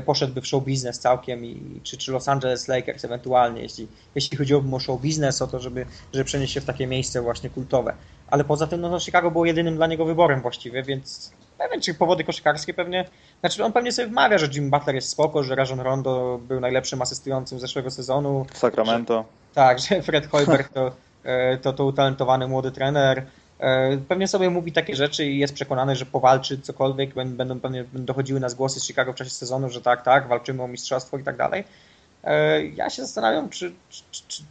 [0.05, 4.75] poszedłby w show biznes całkiem i czy, czy Los Angeles Lakers ewentualnie, jeśli, jeśli chodziłoby
[4.75, 7.93] o show biznes, o to, żeby, żeby przenieść się w takie miejsce właśnie kultowe.
[8.27, 11.81] Ale poza tym, no, no Chicago było jedynym dla niego wyborem właściwie, więc nie wiem,
[11.81, 15.55] czy powody koszykarskie pewnie, znaczy on pewnie sobie wmawia, że Jim Butler jest spoko, że
[15.55, 18.45] Rajon Rondo był najlepszym asystującym zeszłego sezonu.
[18.53, 19.17] Sacramento.
[19.17, 20.91] Że, tak, że Fred Hoiberg to,
[21.23, 23.25] e, to, to utalentowany młody trener.
[23.59, 28.39] E, pewnie sobie mówi takie rzeczy i jest przekonany, że powalczy cokolwiek, będą pewnie dochodziły
[28.39, 31.37] nas głosy z Chicago w czasie sezonu, że tak, tak, walczymy o mistrzostwo i tak
[31.37, 31.63] dalej.
[32.23, 34.43] E, ja się zastanawiam, czy, czy, czy,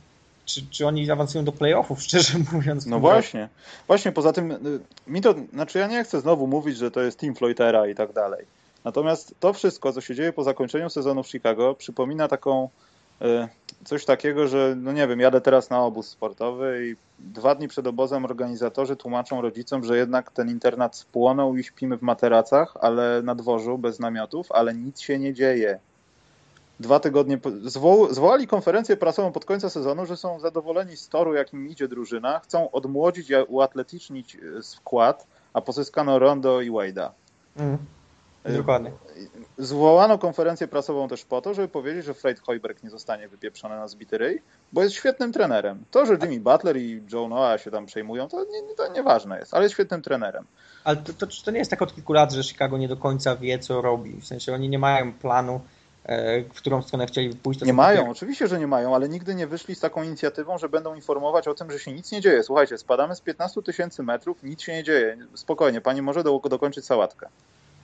[0.44, 2.86] czy, czy oni awansują do playoffów, szczerze mówiąc.
[2.86, 3.48] No właśnie.
[3.86, 4.58] Właśnie, poza tym y,
[5.06, 8.12] mi to, znaczy ja nie chcę znowu mówić, że to jest Team Floydera i tak
[8.12, 8.46] dalej.
[8.84, 12.68] Natomiast to wszystko, co się dzieje po zakończeniu sezonu w Chicago, przypomina taką
[13.84, 17.86] coś takiego, że no nie wiem, jadę teraz na obóz sportowy i dwa dni przed
[17.86, 23.34] obozem organizatorzy tłumaczą rodzicom, że jednak ten internat spłonął i śpimy w materacach, ale na
[23.34, 25.78] dworzu bez namiotów, ale nic się nie dzieje
[26.80, 31.68] dwa tygodnie, zwo, zwołali konferencję prasową pod końca sezonu, że są zadowoleni z toru, jakim
[31.68, 37.10] idzie drużyna, chcą odmłodzić i uatletycznić e, skład, a pozyskano Rondo i Wade'a.
[37.56, 37.78] Mm,
[38.52, 38.92] dokładnie.
[39.58, 43.88] Zwołano konferencję prasową też po to, żeby powiedzieć, że Fred Hoiberg nie zostanie wypieprzony na
[43.88, 45.84] zbity ryj, bo jest świetnym trenerem.
[45.90, 49.54] To, że Jimmy Butler i Joe Noah się tam przejmują, to, nie, to nieważne jest,
[49.54, 50.44] ale jest świetnym trenerem.
[50.84, 53.36] Ale to, to, to nie jest tak od kilku lat, że Chicago nie do końca
[53.36, 54.20] wie, co robi.
[54.20, 55.60] W sensie oni nie mają planu
[56.06, 57.60] E, w którą stronę chcieli pójść.
[57.60, 58.10] nie mają, takie...
[58.10, 61.54] oczywiście, że nie mają, ale nigdy nie wyszli z taką inicjatywą, że będą informować o
[61.54, 62.42] tym, że się nic nie dzieje.
[62.42, 65.16] Słuchajcie, spadamy z 15 tysięcy metrów, nic się nie dzieje.
[65.34, 67.28] Spokojnie, pani może do, dokończyć sałatkę.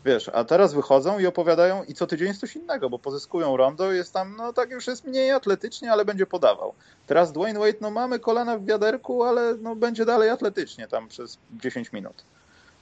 [0.05, 3.93] Wiesz, a teraz wychodzą i opowiadają i co tydzień jest coś innego, bo pozyskują rondo,
[3.93, 6.75] jest tam, no tak już jest mniej atletycznie, ale będzie podawał.
[7.07, 11.39] Teraz Dwayne Wade, no mamy kolana w wiaderku, ale no będzie dalej atletycznie tam przez
[11.63, 12.25] 10 minut.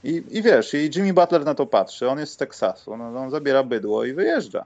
[0.03, 3.31] I, i wiesz, i Jimmy Butler na to patrzy, on jest z Teksasu, no, on
[3.31, 4.65] zabiera bydło i wyjeżdża.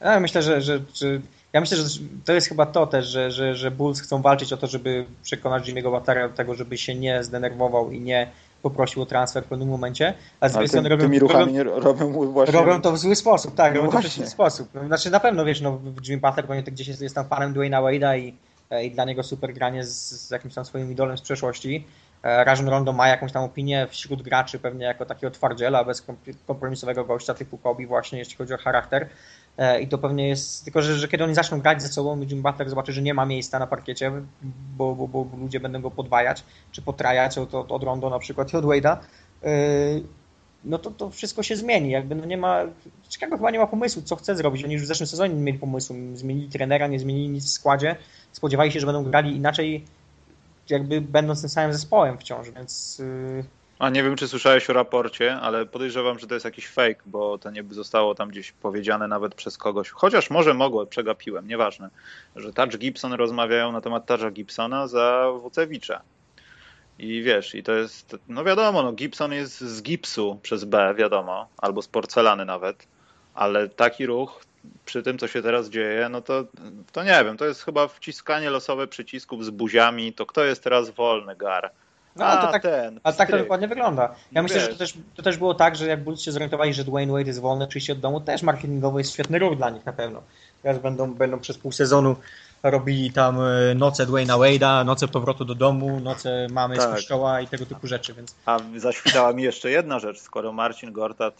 [0.00, 1.20] Ja myślę, że, że, że,
[1.52, 1.84] ja myślę, że
[2.24, 5.68] to jest chyba to też, że, że, że Bulls chcą walczyć o to, żeby przekonać
[5.68, 8.30] Jimmy'ego Butlera do tego, żeby się nie zdenerwował i nie
[8.64, 10.14] poprosił o transfer w pewnym momencie.
[10.40, 12.58] A z drugiej strony robią, tymi ruchami robią, robią, właśnie...
[12.58, 14.10] robią to w zły sposób, tak, no robią właśnie.
[14.10, 14.68] to w zły sposób.
[14.86, 18.18] Znaczy na pewno, wiesz, no, Jimmy Butler pewnie gdzieś jest, jest tam fanem Dwayna Wade'a
[18.18, 18.34] i,
[18.82, 21.86] i dla niego super granie z, z jakimś tam swoim idolem z przeszłości.
[22.22, 26.06] E, Rajon Rondo ma jakąś tam opinię wśród graczy pewnie jako takiego twardziela, bez
[26.46, 29.08] kompromisowego gościa typu Kobe właśnie, jeśli chodzi o charakter.
[29.58, 32.42] E, I to pewnie jest, tylko że, że kiedy oni zaczną grać ze sobą, Jim
[32.42, 34.12] Butler zobaczy, że nie ma miejsca na parkiecie,
[34.76, 38.52] bo, bo, bo ludzie będą go podwajać, czy potrajać od, od, od Rondo na przykład
[38.52, 38.96] i od Wade'a,
[39.44, 39.50] e,
[40.64, 41.90] no to, to wszystko się zmieni.
[41.90, 42.60] Jakby no nie ma,
[43.10, 44.64] Chicago chyba nie ma pomysłu, co chce zrobić.
[44.64, 47.96] Oni już w zeszłym sezonie nie mieli pomysłu, zmienili trenera, nie zmienili nic w składzie,
[48.32, 49.84] spodziewali się, że będą grali inaczej,
[50.70, 52.98] jakby będąc tym samym zespołem wciąż, więc...
[52.98, 57.02] Yy a nie wiem, czy słyszałeś o raporcie, ale podejrzewam, że to jest jakiś fake,
[57.06, 59.90] bo to nie zostało tam gdzieś powiedziane nawet przez kogoś.
[59.90, 61.90] Chociaż może mogło, przegapiłem, nieważne.
[62.36, 66.00] Że Touch Gibson rozmawiają na temat Toucha Gibsona za Wucewicza.
[66.98, 71.48] I wiesz, i to jest, no wiadomo, no Gibson jest z gipsu przez B, wiadomo,
[71.56, 72.86] albo z porcelany nawet,
[73.34, 74.44] ale taki ruch
[74.84, 76.44] przy tym, co się teraz dzieje, no to,
[76.92, 80.90] to nie wiem, to jest chyba wciskanie losowe przycisków z buziami, to kto jest teraz
[80.90, 81.70] wolny, gar?
[82.16, 84.14] No, a, to tak, ten, ale tak to dokładnie wygląda.
[84.32, 86.84] Ja myślę, że to też, to też było tak, że jak Bulls się zorientowali, że
[86.84, 89.92] Dwayne Wade jest wolny, przyjście od domu, też marketingowo jest świetny ruch dla nich na
[89.92, 90.22] pewno.
[90.62, 92.16] Teraz będą, będą przez pół sezonu
[92.62, 96.90] robili tam e, noce Dwayna Wade'a, noce powrotu do domu, noce mamy tak.
[96.90, 98.14] z kościoła i tego typu rzeczy.
[98.14, 98.34] Więc...
[98.46, 101.34] A zaświtała mi jeszcze jedna rzecz, skoro Marcin Gortat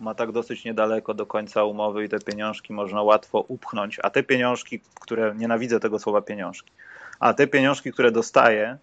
[0.00, 4.22] ma tak dosyć niedaleko do końca umowy i te pieniążki można łatwo upchnąć, a te
[4.22, 6.72] pieniążki, które, nienawidzę tego słowa pieniążki,
[7.20, 8.78] a te pieniążki, które dostaje,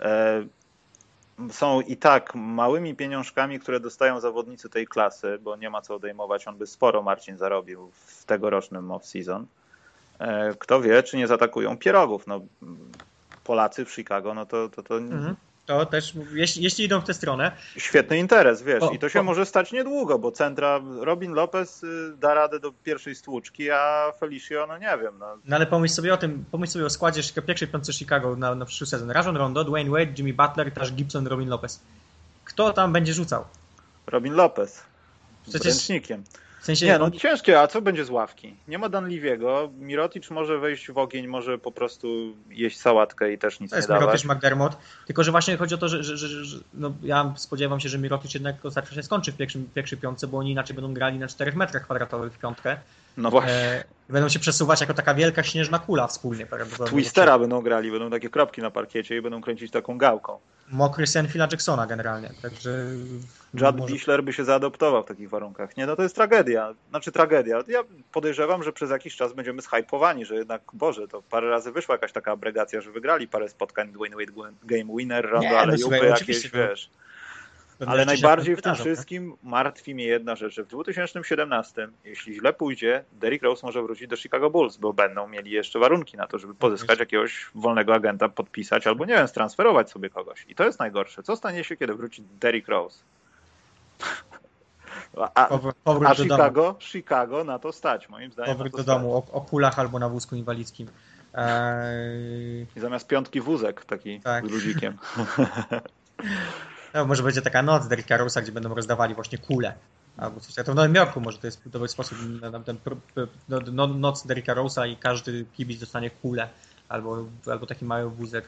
[0.00, 0.44] e,
[1.50, 6.48] są i tak małymi pieniążkami, które dostają zawodnicy tej klasy, bo nie ma co odejmować,
[6.48, 9.44] on by sporo Marcin zarobił w tegorocznym off-season.
[10.18, 12.26] E, kto wie, czy nie zaatakują pierogów.
[12.26, 12.40] No,
[13.44, 15.36] Polacy w Chicago, no to, to, to mhm.
[15.66, 17.52] To też, jeśli, jeśli idą w tę stronę.
[17.76, 22.34] Świetny interes, wiesz, i to się może stać niedługo, bo centra Robin Lopez y, da
[22.34, 25.18] radę do pierwszej stłuczki, a Felicio, no nie wiem.
[25.18, 28.54] No, no ale pomyśl sobie o tym, pomyśl sobie o składzie pierwszej piątce Chicago na,
[28.54, 29.10] na przyszły sezon.
[29.10, 31.80] Rajon Rondo, Dwayne Wade, Jimmy Butler, też Gibson, Robin Lopez.
[32.44, 33.44] Kto tam będzie rzucał?
[34.06, 34.82] Robin Lopez.
[35.46, 35.66] Z Przecież...
[35.66, 36.24] ręcznikiem.
[36.64, 36.86] W sensie...
[36.86, 38.54] Nie, no ciężkie, a co będzie z ławki?
[38.68, 43.60] Nie ma Danliwiego, Mirotic może wejść w ogień, może po prostu jeść sałatkę i też
[43.60, 44.06] nic to nie dawać.
[44.06, 46.92] To jest Mirotic McDermott, tylko że właśnie chodzi o to, że, że, że, że no,
[47.02, 50.74] ja spodziewam się, że Mirotic jednak ostatecznie skończy w pierwszym, pierwszej piątce, bo oni inaczej
[50.74, 52.76] będą grali na 4 metrach kwadratowych w piątkę.
[53.16, 53.52] No właśnie.
[53.52, 56.46] E, będą się przesuwać jako taka wielka śnieżna kula wspólnie.
[56.86, 60.38] Twistera będą grali, będą takie kropki na parkiecie i będą kręcić taką gałką.
[60.70, 62.70] Mokry sen Phila Jacksona generalnie, także...
[63.54, 63.92] Judd może...
[63.94, 65.76] Bischler by się zaadoptował w takich warunkach.
[65.76, 66.74] Nie, no to jest tragedia.
[66.90, 67.62] Znaczy tragedia.
[67.68, 67.80] Ja
[68.12, 72.12] podejrzewam, że przez jakiś czas będziemy zhypowani, że jednak, Boże, to parę razy wyszła jakaś
[72.12, 76.90] taka abregacja, że wygrali parę spotkań Dwayne Wade Game Winner, Rondo, ale no, jakieś, wiesz...
[77.86, 83.04] Ale najbardziej w tym wszystkim martwi mnie jedna rzecz, że w 2017, jeśli źle pójdzie,
[83.12, 86.54] Derrick Rose może wrócić do Chicago Bulls, bo będą mieli jeszcze warunki na to, żeby
[86.54, 90.46] pozyskać jakiegoś wolnego agenta, podpisać albo nie wiem, stransferować sobie kogoś.
[90.48, 91.22] I to jest najgorsze.
[91.22, 92.98] Co stanie się, kiedy wróci Derrick Rose?
[95.16, 95.48] A,
[96.04, 98.56] a Chicago, Chicago na to stać, moim zdaniem.
[98.56, 98.86] Powrót do stać.
[98.86, 100.88] domu, o, o kulach albo na wózku inwalidzkim.
[101.34, 102.66] Eee...
[102.76, 104.46] I zamiast piątki wózek taki tak.
[104.46, 104.98] z ludzikiem.
[106.94, 109.74] No, może będzie taka noc Derricka Rose'a, gdzie będą rozdawali właśnie kule.
[110.16, 110.66] Albo coś takiego.
[110.66, 112.76] To w Nowym Jorku może to jest dobry sposób na ten
[113.48, 116.48] no, no, noc Derricka Rose'a i każdy kibic dostanie kulę
[116.88, 118.44] albo, albo taki mały wózek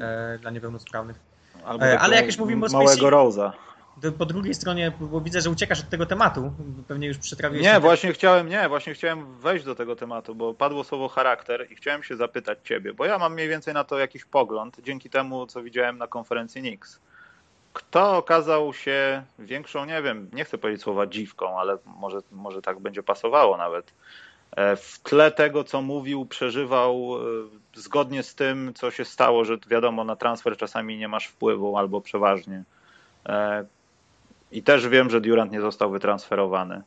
[0.00, 1.16] e, dla niepełnosprawnych.
[1.80, 3.52] E, ale jak już mówimy o Małego Rose'a.
[4.18, 6.52] Po drugiej stronie, bo widzę, że uciekasz od tego tematu,
[6.88, 7.64] pewnie już przetrawiłeś...
[7.64, 11.76] Nie, właśnie chciałem, nie, właśnie chciałem wejść do tego tematu, bo padło słowo charakter i
[11.76, 15.46] chciałem się zapytać ciebie, bo ja mam mniej więcej na to jakiś pogląd, dzięki temu,
[15.46, 17.00] co widziałem na konferencji Knicks.
[17.72, 22.80] Kto okazał się większą, nie wiem, nie chcę powiedzieć słowa dziwką, ale może, może tak
[22.80, 23.92] będzie pasowało nawet.
[24.56, 27.20] E, w tle tego, co mówił, przeżywał e,
[27.74, 32.00] zgodnie z tym, co się stało, że wiadomo, na transfer czasami nie masz wpływu albo
[32.00, 32.62] przeważnie.
[33.26, 33.64] E,
[34.52, 36.82] I też wiem, że Durant nie został wytransferowany,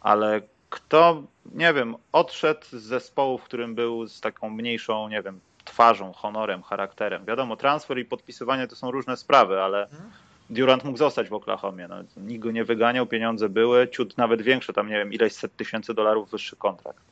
[0.00, 1.22] ale kto,
[1.54, 6.62] nie wiem, odszedł z zespołu, w którym był z taką mniejszą, nie wiem, twarzą, honorem,
[6.62, 7.24] charakterem.
[7.24, 10.10] Wiadomo, transfer i podpisywanie to są różne sprawy, ale mhm.
[10.50, 11.88] Durant mógł zostać w Oklahomie.
[11.88, 15.56] No, nikt go nie wyganiał, pieniądze były, ciut nawet większe, tam nie wiem, ileś set
[15.56, 17.02] tysięcy dolarów wyższy kontrakt.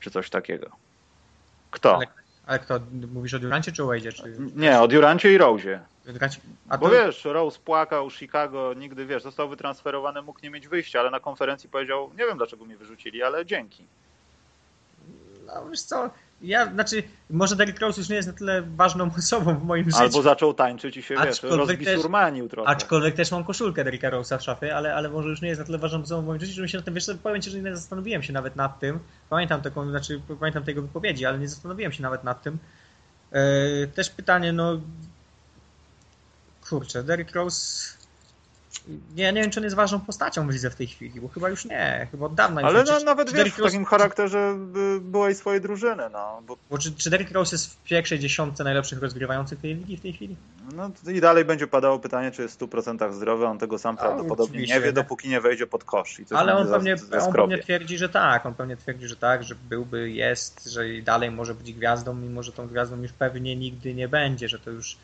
[0.00, 0.70] Czy coś takiego.
[1.70, 1.96] Kto?
[1.96, 2.06] Ale,
[2.46, 2.80] ale kto?
[3.14, 4.12] Mówisz o Durancie czy o Wade'ie?
[4.12, 4.36] Czy...
[4.56, 5.78] Nie, o Durancie i Rose'ie.
[6.68, 6.94] A Bo to...
[6.94, 11.68] wiesz, Rose płakał, Chicago, nigdy, wiesz, został wytransferowany, mógł nie mieć wyjścia, ale na konferencji
[11.68, 13.84] powiedział, nie wiem dlaczego mnie wyrzucili, ale dzięki.
[15.46, 16.10] No wiesz co,
[16.42, 19.98] ja, znaczy, może Derrick Rose już nie jest na tyle ważną osobą w moim życiu.
[19.98, 22.68] Albo zaczął tańczyć i się, wiesz, rozbisurmanił trochę.
[22.68, 25.64] Aczkolwiek też mam koszulkę Derricka Rose'a w szafie, ale, ale może już nie jest na
[25.64, 27.58] tyle ważną osobą w moim życiu, że mi się na tym, wiesz, powiem Ci, że
[27.58, 28.98] nie zastanowiłem się nawet nad tym.
[29.30, 32.58] Pamiętam taką, znaczy, pamiętam tego wypowiedzi, ale nie zastanowiłem się nawet nad tym.
[33.32, 33.40] Yy,
[33.94, 34.80] też pytanie, no...
[36.68, 37.97] Kurczę, Derrick Rose
[39.16, 41.48] nie, nie wiem, czy on jest ważną postacią w lidze w tej chwili, bo chyba
[41.48, 42.90] już nie, chyba od dawna Ale już.
[42.90, 44.58] Ale no, nawet wiesz, w takim charakterze
[45.00, 46.02] byłej swojej drużyny.
[46.12, 46.56] No, bo...
[46.70, 50.12] bo czy, czy Derrick Rose jest w pierwszej dziesiątce najlepszych rozgrywających tej ligi w tej
[50.12, 50.36] chwili?
[50.74, 54.66] No i dalej będzie padało pytanie, czy jest w 100% zdrowy, on tego sam prawdopodobnie
[54.66, 56.20] nie wie, dopóki nie wejdzie pod kosz.
[56.30, 60.10] Ale on pewnie, on pewnie twierdzi, że tak, on pewnie twierdzi, że tak, że byłby,
[60.10, 64.48] jest, że dalej może być gwiazdą, mimo że tą gwiazdą już pewnie nigdy nie będzie,
[64.48, 64.96] że to już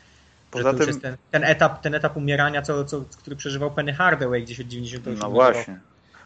[0.63, 0.87] Poza tym...
[0.87, 4.67] jest ten, ten, etap, ten etap umierania, co, co, który przeżywał Penny Hardaway gdzieś od
[4.67, 5.79] 90 No właśnie.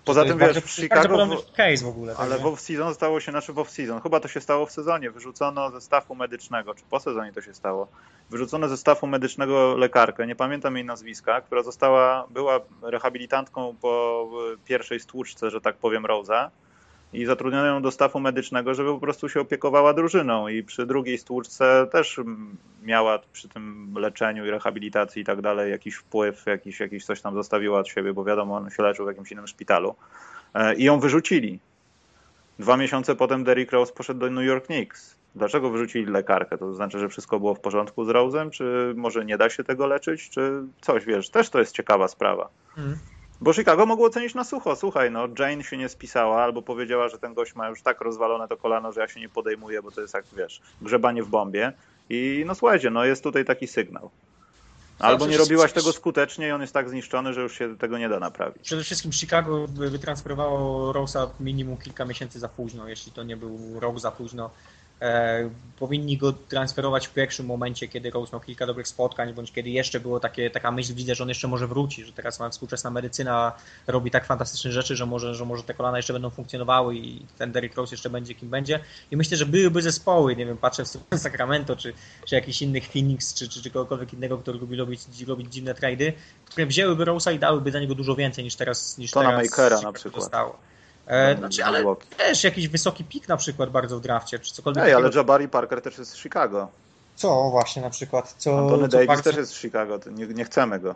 [0.06, 1.26] Poza tym wiesz, w Chicago.
[1.26, 2.16] W, case w ogóle.
[2.18, 5.12] Ale tak, w off-season stało się, znaczy w off-season, chyba to się stało w sezonie.
[5.12, 7.88] Wyrzucono ze stafu medycznego, czy po sezonie to się stało.
[8.30, 14.28] Wyrzucono ze stafu medycznego lekarkę, nie pamiętam jej nazwiska, która została, była rehabilitantką po
[14.66, 16.50] pierwszej stłuczce, że tak powiem, Rose'a
[17.14, 21.18] i zatrudniono ją do stafu medycznego, żeby po prostu się opiekowała drużyną i przy drugiej
[21.18, 22.20] stłuczce też
[22.84, 27.34] miała przy tym leczeniu i rehabilitacji i tak dalej jakiś wpływ, jakiś, jakiś coś tam
[27.34, 29.96] zostawiła od siebie, bo wiadomo, on się leczył w jakimś innym szpitalu
[30.54, 31.60] e, i ją wyrzucili.
[32.60, 35.16] Dwa miesiące potem Derrick Rose poszedł do New York Knicks.
[35.36, 36.58] Dlaczego wyrzucili lekarkę?
[36.58, 38.50] To znaczy, że wszystko było w porządku z Rose'em?
[38.50, 40.30] Czy może nie da się tego leczyć?
[40.30, 42.50] Czy coś, wiesz, też to jest ciekawa sprawa.
[42.78, 42.98] Mm.
[43.42, 44.76] Bo Chicago mogło ocenić na sucho.
[44.76, 48.48] Słuchaj, no Jane się nie spisała albo powiedziała, że ten gość ma już tak rozwalone
[48.48, 51.72] to kolano, że ja się nie podejmuję, bo to jest jak, wiesz, grzebanie w bombie.
[52.10, 54.12] I no słuchajcie, no jest tutaj taki sygnał.
[55.00, 58.10] Albo nie robiłaś tego skutecznie i on jest tak zniszczony, że już się tego nie
[58.10, 58.64] da naprawić.
[58.64, 64.00] Przede wszystkim Chicago wytransferowało Rose'a minimum kilka miesięcy za późno, jeśli to nie był rok
[64.00, 64.50] za późno.
[65.02, 69.70] E, powinni go transferować w pierwszym momencie, kiedy Rose miał kilka dobrych spotkań, bądź kiedy
[69.70, 72.90] jeszcze było takie, taka myśl, widzę, że on jeszcze może wróci, że teraz ma współczesna
[72.90, 73.52] medycyna,
[73.88, 77.52] robi tak fantastyczne rzeczy, że może, że może te kolana jeszcze będą funkcjonowały i ten
[77.52, 78.80] Derrick Rose jeszcze będzie kim będzie.
[79.12, 81.94] I myślę, że byłyby zespoły, nie wiem, patrzę w Sacramento, czy,
[82.26, 86.14] czy jakiś innych Phoenix, czy, czy, czy kogokolwiek innego, który lubi robić, robić dziwne trady,
[86.46, 89.82] które wzięłyby Rose'a i dałyby za niego dużo więcej niż teraz niż to teraz Makera
[89.82, 90.24] na przykład.
[90.24, 90.60] Zostało.
[91.10, 91.84] E, znaczy, ale
[92.18, 94.84] też jakiś wysoki pik na przykład bardzo w drafcie, czy cokolwiek.
[94.84, 96.68] Ej, ale Jabari Parker też jest z Chicago.
[97.16, 98.36] Co właśnie na przykład?
[98.38, 99.24] Co, Antony co Davis Parker...
[99.24, 100.96] też jest z Chicago, nie, nie chcemy go.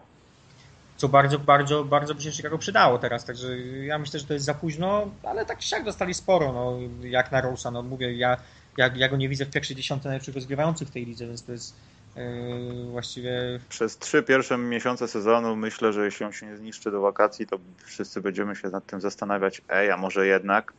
[0.98, 4.46] co bardzo, bardzo, bardzo by się Chicago przydało teraz, także ja myślę, że to jest
[4.46, 8.38] za późno, ale tak siak dostali sporo, no, jak na Rosa, no mówię, ja,
[8.78, 11.52] ja, ja go nie widzę w pierwszej dziesiątce najlepszych rozgrywających w tej lidze, więc to
[11.52, 11.74] jest
[12.92, 13.60] właściwie...
[13.70, 17.60] Przez trzy pierwsze miesiące sezonu myślę, że jeśli on się nie zniszczy do wakacji, to
[17.86, 20.74] wszyscy będziemy się nad tym zastanawiać, ej, a może jednak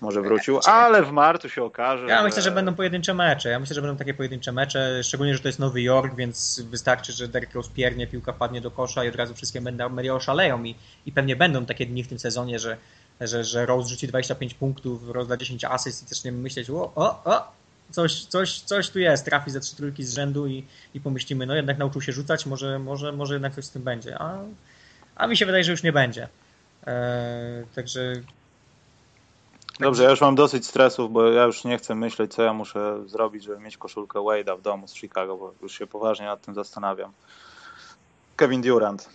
[0.00, 2.06] może wrócił, ale w marcu się okaże.
[2.06, 3.48] Ja myślę, że będą pojedyncze mecze.
[3.48, 7.12] Ja myślę, że będą takie pojedyncze mecze, szczególnie, że to jest Nowy Jork, więc wystarczy,
[7.12, 10.74] że Derek Rose piernie, piłka padnie do kosza i od razu wszystkie media oszaleją i,
[11.06, 12.76] i pewnie będą takie dni w tym sezonie, że,
[13.20, 17.24] że, że Rose rzuci 25 punktów, Rose da 10 asyst i zaczniemy myśleć, o, o,
[17.24, 17.52] o,
[17.90, 21.54] coś, coś, coś tu jest, trafi ze trzy trójki z rzędu i, i pomyślimy, no
[21.54, 24.18] jednak nauczył się rzucać, może, może, może jednak coś z tym będzie.
[24.18, 24.38] A,
[25.16, 26.28] a mi się wydaje, że już nie będzie.
[26.86, 28.12] Eee, także
[29.80, 33.08] Dobrze, ja już mam dosyć stresów, bo ja już nie chcę myśleć, co ja muszę
[33.08, 36.54] zrobić, żeby mieć koszulkę Wade'a w domu z Chicago, bo już się poważnie nad tym
[36.54, 37.12] zastanawiam.
[38.36, 39.08] Kevin Durant.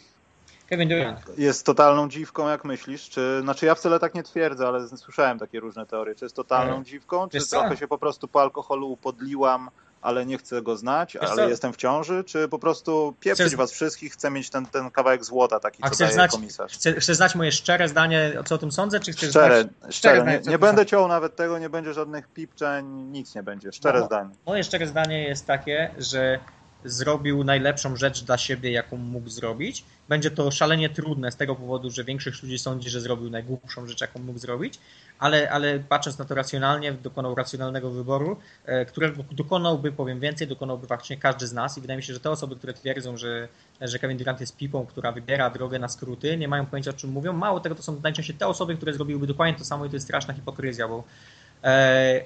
[0.68, 1.20] Kevin Durant.
[1.38, 3.10] Jest totalną dziwką, jak myślisz?
[3.10, 6.16] Czy, znaczy ja wcale tak nie twierdzę, ale słyszałem takie różne teorie.
[6.16, 9.70] Czy jest totalną e, dziwką, czy trochę się po prostu po alkoholu upodliłam,
[10.02, 11.50] ale nie chcę go znać, Wiesz ale co?
[11.50, 13.56] jestem w ciąży, czy po prostu pieprzyć chcesz...
[13.56, 16.74] was wszystkich, chcę mieć ten, ten kawałek złota taki, A co daje znać, komisarz.
[16.74, 19.96] Chcesz znać moje szczere zdanie, co o tym sądzę, czy chcesz szczere, znać...
[19.96, 23.72] Szczere, szczere nie, nie będę ciął nawet tego, nie będzie żadnych pipczeń, nic nie będzie,
[23.72, 24.30] szczere no, zdanie.
[24.46, 26.40] Moje szczere zdanie jest takie, że
[26.86, 29.86] zrobił najlepszą rzecz dla siebie, jaką mógł zrobić.
[30.10, 34.02] Będzie to szalenie trudne z tego powodu, że większość ludzi sądzi, że zrobił najgłupszą rzecz,
[34.02, 34.80] jaką mógł zrobić,
[35.20, 40.88] ale, ale patrząc na to racjonalnie, dokonał racjonalnego wyboru, e, którego dokonałby, powiem więcej, dokonałby
[40.88, 43.48] faktycznie każdy z nas i wydaje mi się, że te osoby, które twierdzą, że,
[43.82, 47.10] że Kevin Durant jest pipą, która wybiera drogę na skróty, nie mają pojęcia o czym
[47.10, 47.34] mówią.
[47.34, 50.06] Mało tego, to są najczęściej te osoby, które zrobiłyby dokładnie to samo i to jest
[50.06, 51.04] straszna hipokryzja, bo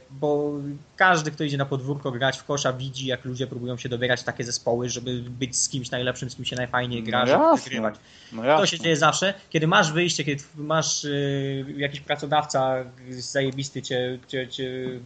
[0.10, 0.54] bo
[0.96, 4.44] każdy, kto idzie na podwórko grać w kosza, widzi, jak ludzie próbują się dobierać takie
[4.44, 7.96] zespoły, żeby być z kimś najlepszym, z kim się najfajniej gra, no żeby wygrywać.
[8.32, 9.34] No to się dzieje zawsze.
[9.50, 12.76] Kiedy masz wyjście, kiedy masz y, jakiś pracodawca
[13.10, 15.00] zajebisty cię, cię, cię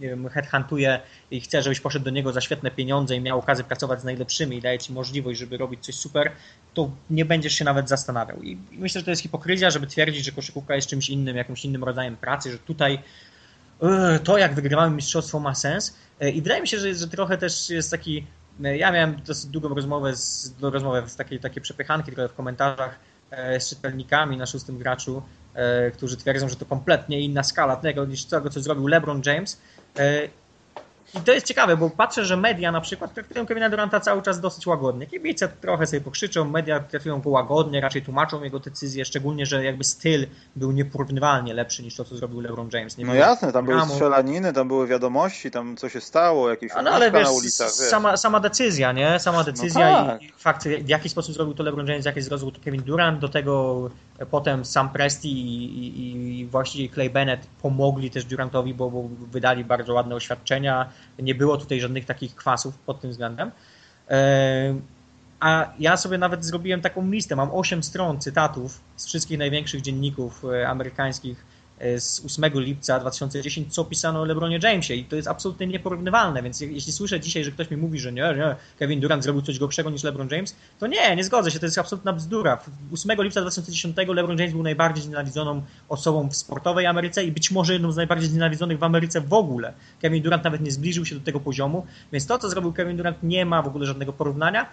[0.00, 3.64] nie wiem, headhuntuje i chce, żebyś poszedł do niego za świetne pieniądze i miał okazję
[3.64, 6.30] pracować z najlepszymi i daje ci możliwość, żeby robić coś super,
[6.74, 8.42] to nie będziesz się nawet zastanawiał.
[8.42, 11.84] I myślę, że to jest hipokryzja, żeby twierdzić, że koszykówka jest czymś innym, jakimś innym
[11.84, 12.98] rodzajem pracy, że tutaj
[14.24, 15.96] to jak wygrywamy mistrzostwo ma sens.
[16.20, 18.26] Yy, i wydaje mi się, że, że trochę też jest taki,
[18.60, 22.98] yy, ja miałem dosyć długą rozmowę, z, rozmowę z takiej, takie przepychanki trochę w komentarzach
[23.58, 25.22] z czytelnikami na szóstym graczu,
[25.92, 29.60] którzy twierdzą, że to kompletnie inna skala tego niż tego, co zrobił LeBron James
[31.14, 34.40] i to jest ciekawe, bo patrzę, że media na przykład traktują Kevina Duranta cały czas
[34.40, 35.06] dosyć łagodnie.
[35.06, 39.84] Kibice trochę sobie pokrzyczą, media traktują go łagodnie, raczej tłumaczą jego decyzje, szczególnie, że jakby
[39.84, 42.98] styl był nieporównywalnie lepszy niż to, co zrobił LeBron James.
[42.98, 46.90] Nie no jasne, tam były strzelaniny, tam były wiadomości, tam co się stało, jakieś no,
[46.90, 47.68] ale wiesz, na ulicach.
[47.68, 47.88] Wiesz.
[47.88, 49.18] Sama, sama decyzja, nie?
[49.18, 50.22] Sama no decyzja no tak.
[50.22, 53.28] i fakt, w jaki sposób zrobił to LeBron James, jaki zrobił to Kevin Durant, do
[53.28, 53.90] tego
[54.30, 59.64] Potem Sam Presti i, i, i właściwie Clay Bennett pomogli też Durantowi, bo, bo, wydali
[59.64, 60.88] bardzo ładne oświadczenia.
[61.18, 63.50] Nie było tutaj żadnych takich kwasów pod tym względem.
[64.08, 64.74] E,
[65.40, 67.36] a ja sobie nawet zrobiłem taką listę.
[67.36, 71.44] Mam 8 stron cytatów z wszystkich największych dzienników e, amerykańskich
[71.98, 76.60] z 8 lipca 2010, co pisano o LeBronie Jamesie i to jest absolutnie nieporównywalne, więc
[76.60, 79.90] jeśli słyszę dzisiaj, że ktoś mi mówi, że nie, nie, Kevin Durant zrobił coś gorszego
[79.90, 82.58] niż LeBron James, to nie, nie zgodzę się, to jest absolutna bzdura.
[82.92, 87.72] 8 lipca 2010 LeBron James był najbardziej znienawidzoną osobą w sportowej Ameryce i być może
[87.72, 89.72] jedną z najbardziej znienawidzonych w Ameryce w ogóle.
[90.00, 93.22] Kevin Durant nawet nie zbliżył się do tego poziomu, więc to, co zrobił Kevin Durant
[93.22, 94.66] nie ma w ogóle żadnego porównania.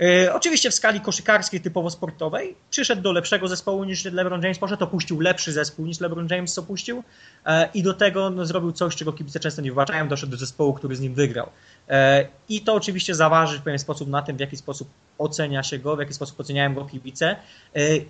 [0.00, 4.84] E, oczywiście w skali koszykarskiej, typowo sportowej, przyszedł do lepszego zespołu niż LeBron James poszedł,
[4.84, 7.02] opuścił lepszy zespół niż LeBron James opuścił
[7.46, 10.74] e, i do tego no, zrobił coś, czego kibice często nie wybaczają, doszedł do zespołu,
[10.74, 11.50] który z nim wygrał.
[11.88, 15.78] E, I to oczywiście zaważy w pewien sposób na tym, w jaki sposób ocenia się
[15.78, 17.36] go, w jaki sposób oceniają go kibice.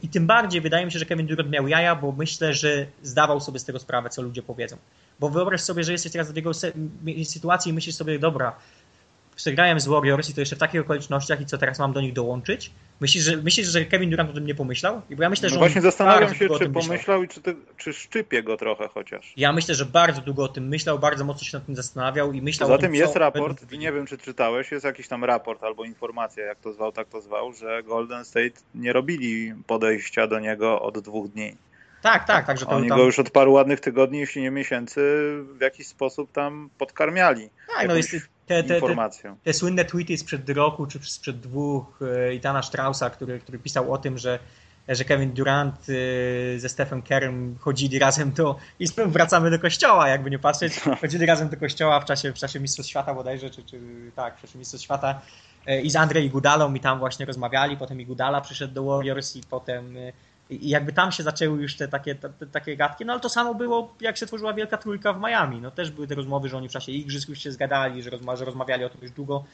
[0.02, 3.40] I tym bardziej wydaje mi się, że Kevin Durant miał jaja, bo myślę, że zdawał
[3.40, 4.76] sobie z tego sprawę, co ludzie powiedzą.
[5.20, 6.52] Bo wyobraź sobie, że jesteś teraz w jego
[7.24, 8.56] sytuacji i myślisz sobie, dobra,
[9.36, 12.12] przegrałem z Warriors i to jeszcze w takich okolicznościach i co teraz mam do nich
[12.12, 12.70] dołączyć?
[13.00, 15.02] Myślisz, że, myślisz, że Kevin Durant o tym nie pomyślał?
[15.10, 18.42] Bo ja myślę, że no właśnie zastanawiam się, czy pomyślał i czy, ty, czy szczypie
[18.42, 19.32] go trochę chociaż.
[19.36, 22.42] Ja myślę, że bardzo długo o tym myślał, bardzo mocno się nad tym zastanawiał i
[22.42, 26.58] myślał Zatem jest raport, nie wiem czy czytałeś, jest jakiś tam raport albo informacja, jak
[26.58, 31.28] to zwał, tak to zwał, że Golden State nie robili podejścia do niego od dwóch
[31.28, 31.56] dni.
[32.02, 32.46] Tak, tak.
[32.46, 32.98] Także to Oni tam...
[32.98, 35.00] go już od paru ładnych tygodni, jeśli nie miesięcy,
[35.58, 37.50] w jakiś sposób tam podkarmiali.
[37.76, 38.14] Tak, no jest
[38.46, 38.96] te, te, te,
[39.44, 43.98] te, słynne tweety sprzed roku czy sprzed dwóch e, Itana Straussa, który, który pisał o
[43.98, 44.38] tym, że
[44.88, 50.30] że Kevin Durant e, ze Stephen Kerem chodzili razem do i wracamy do kościoła, jakby
[50.30, 53.80] nie patrzeć, chodzili razem do kościoła w czasie, w czasie Mistrzostw Świata bodajże, czy, czy
[54.16, 55.20] tak, w czasie Mistrzostw Świata.
[55.82, 59.96] I z Andre Igudalą i tam właśnie rozmawiali, potem Igudala przyszedł do Warriors i potem
[60.50, 63.54] i jakby tam się zaczęły już te takie, te, takie gadki, no ale to samo
[63.54, 65.60] było, jak się tworzyła Wielka Trójka w Miami.
[65.60, 68.36] No też były te rozmowy, że oni w czasie igrzysk już się zgadali, że, rozma
[68.36, 69.44] że rozmawiali o tym już długo.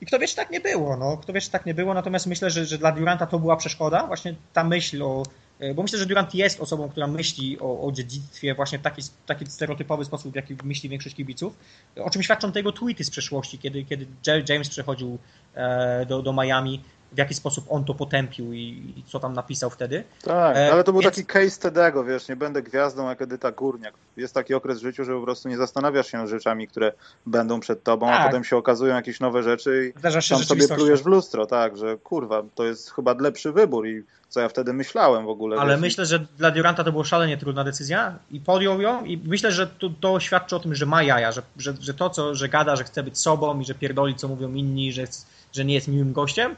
[0.00, 1.16] I kto wie, czy tak nie było, no.
[1.16, 4.06] Kto wie, czy tak nie było, natomiast myślę, że, że dla Duranta to była przeszkoda,
[4.06, 5.22] właśnie ta myśl o...
[5.58, 9.02] E, bo myślę, że Durant jest osobą, która myśli o, o dziedzictwie właśnie w taki,
[9.26, 11.56] taki stereotypowy sposób, w jaki myśli większość kibiców,
[11.96, 14.06] o czym świadczą te jego tweety z przeszłości, kiedy, kiedy
[14.48, 15.18] James przechodził
[15.54, 16.82] e, do, do Miami,
[17.12, 20.04] w jaki sposób on to potępił i, i co tam napisał wtedy.
[20.22, 21.14] Tak, e, ale to był Więc...
[21.14, 23.94] taki case Tedego, wiesz, nie będę gwiazdą jak Edyta Górniak.
[24.16, 26.92] Jest taki okres w życiu, że po prostu nie zastanawiasz się nad rzeczami, które
[27.26, 28.20] będą przed tobą, tak.
[28.20, 31.96] a potem się okazują jakieś nowe rzeczy i tam sobie plujesz w lustro, tak, że
[31.96, 35.56] kurwa, to jest chyba lepszy wybór i co ja wtedy myślałem w ogóle.
[35.60, 39.20] Ale wiesz, myślę, że dla Duranta to była szalenie trudna decyzja i podjął ją i
[39.24, 42.34] myślę, że to, to świadczy o tym, że ma jaja, że, że, że to, co,
[42.34, 45.04] że gada, że chce być sobą i że pierdoli, co mówią inni, że,
[45.52, 46.56] że nie jest miłym gościem,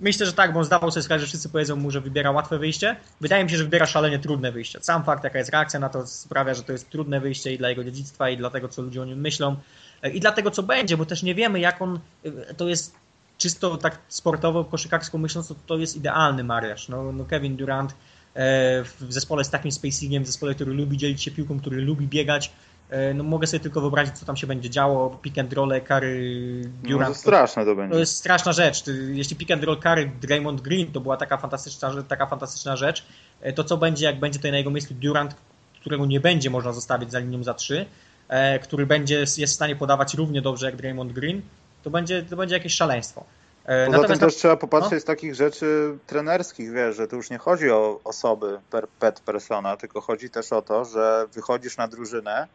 [0.00, 2.58] myślę, że tak, bo on zdawał sobie sprawę, że wszyscy powiedzą mu, że wybiera łatwe
[2.58, 2.96] wyjście.
[3.20, 4.78] Wydaje mi się, że wybiera szalenie trudne wyjście.
[4.82, 7.68] Sam fakt, jaka jest reakcja na to, sprawia, że to jest trudne wyjście i dla
[7.68, 9.56] jego dziedzictwa, i dla tego, co ludzie o nim myślą,
[10.02, 12.00] e, i dla tego, co będzie, bo też nie wiemy, jak on.
[12.24, 12.94] E, to jest
[13.38, 16.88] czysto tak sportowo, koszykarsko myśląc, to, to jest idealny mariaż.
[16.88, 17.94] No, no Kevin Durant
[18.84, 22.50] w zespole z takim spacingiem, w zespole, który lubi dzielić się piłką, który lubi biegać,
[22.50, 22.73] E,
[23.14, 25.18] no mogę sobie tylko wyobrazić, co tam się będzie działo.
[25.22, 27.08] Pick and roll, Kary, Durant.
[27.08, 27.92] No to straszne to będzie.
[27.92, 28.84] To jest straszna rzecz.
[29.12, 33.06] Jeśli pick and roll, Kary, Draymond Green to była taka fantastyczna, taka fantastyczna rzecz,
[33.40, 35.34] e, to co będzie, jak będzie tutaj na jego miejscu Durant,
[35.80, 37.86] którego nie będzie można zostawić za linią za trzy,
[38.28, 41.42] e, który będzie, jest w stanie podawać równie dobrze jak Draymond Green,
[41.82, 43.24] to będzie, to będzie jakieś szaleństwo.
[43.64, 45.00] Poza Natomiast tym też trzeba popatrzeć no?
[45.00, 49.76] z takich rzeczy trenerskich, wiesz, że tu już nie chodzi o osoby per pet persona,
[49.76, 52.48] tylko chodzi też o to, że wychodzisz na drużynę,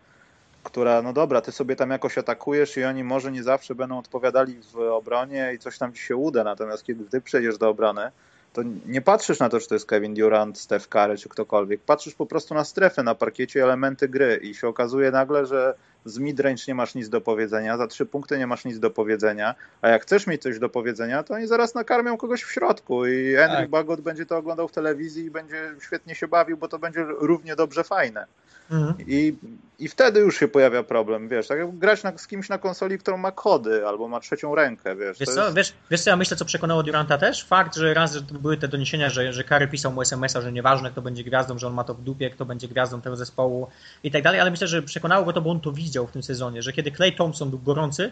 [0.64, 4.60] która, no dobra, ty sobie tam jakoś atakujesz i oni może nie zawsze będą odpowiadali
[4.74, 8.12] w obronie i coś tam ci się uda, natomiast kiedy ty przejdziesz do obrony,
[8.54, 11.82] to nie patrzysz na to, czy to jest Kevin Durant, Steph Curry czy ktokolwiek.
[11.82, 15.76] Patrzysz po prostu na strefę na parkiecie, elementy gry i się okazuje nagle, że
[16.06, 19.56] z midrange nie masz nic do powiedzenia, za trzy punkty nie masz nic do powiedzenia,
[19.82, 23.36] a jak chcesz mieć coś do powiedzenia, to oni zaraz nakarmią kogoś w środku i
[23.36, 23.70] Henry tak.
[23.70, 27.56] Bagot będzie to oglądał w telewizji i będzie świetnie się bawił, bo to będzie równie
[27.56, 28.26] dobrze fajne.
[28.72, 28.96] Mhm.
[29.08, 29.36] I,
[29.80, 32.98] I wtedy już się pojawia problem, wiesz, tak jak grać na, z kimś na konsoli,
[32.98, 35.20] którą ma kody albo ma trzecią rękę, wiesz.
[35.20, 35.56] Wiesz co, jest...
[35.56, 37.46] wiesz, wiesz co, ja myślę, co przekonało Duranta też?
[37.46, 40.92] Fakt, że raz że były te doniesienia, że, że Kary pisał mu SMS-a, że nieważne
[40.92, 43.68] kto będzie gwiazdą, że on ma to w dupie, kto będzie gwiazdą tego zespołu
[44.04, 46.24] i tak dalej, ale myślę, że przekonało go to, bo on to widział w tym
[46.24, 48.12] sezonie, że kiedy Clay Thompson był gorący,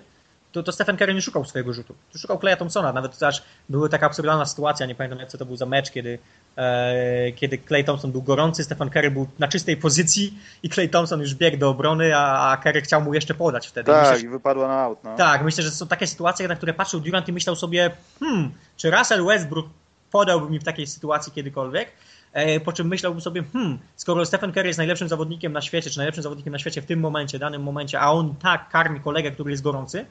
[0.52, 1.96] to, to Stephen Curry nie szukał swojego rzutu.
[2.14, 2.94] To szukał Claya Thompsona.
[2.94, 6.20] Nawet aż była taka absurdalna sytuacja, nie pamiętam jak co to był za mecz, kiedy,
[6.56, 11.22] e, kiedy Clay Thompson był gorący, Stephen Curry był na czystej pozycji i Clay Thompson
[11.22, 13.92] już biegł do obrony, a, a Curry chciał mu jeszcze podać wtedy.
[13.92, 15.04] Tak, myślę, i wypadła na aut.
[15.04, 15.16] No.
[15.16, 18.92] Tak, myślę, że są takie sytuacje, na które patrzył Durant i myślał sobie, hmm, czy
[18.92, 19.68] Russell Westbrook
[20.12, 21.92] podałby mi w takiej sytuacji kiedykolwiek?
[22.38, 25.98] E, po czym myślałbym sobie, hmm, skoro Stephen Curry jest najlepszym zawodnikiem na świecie, czy
[25.98, 29.52] najlepszym zawodnikiem na świecie w tym momencie, danym momencie, a on tak karmi kolegę, który
[29.52, 30.06] jest gorący,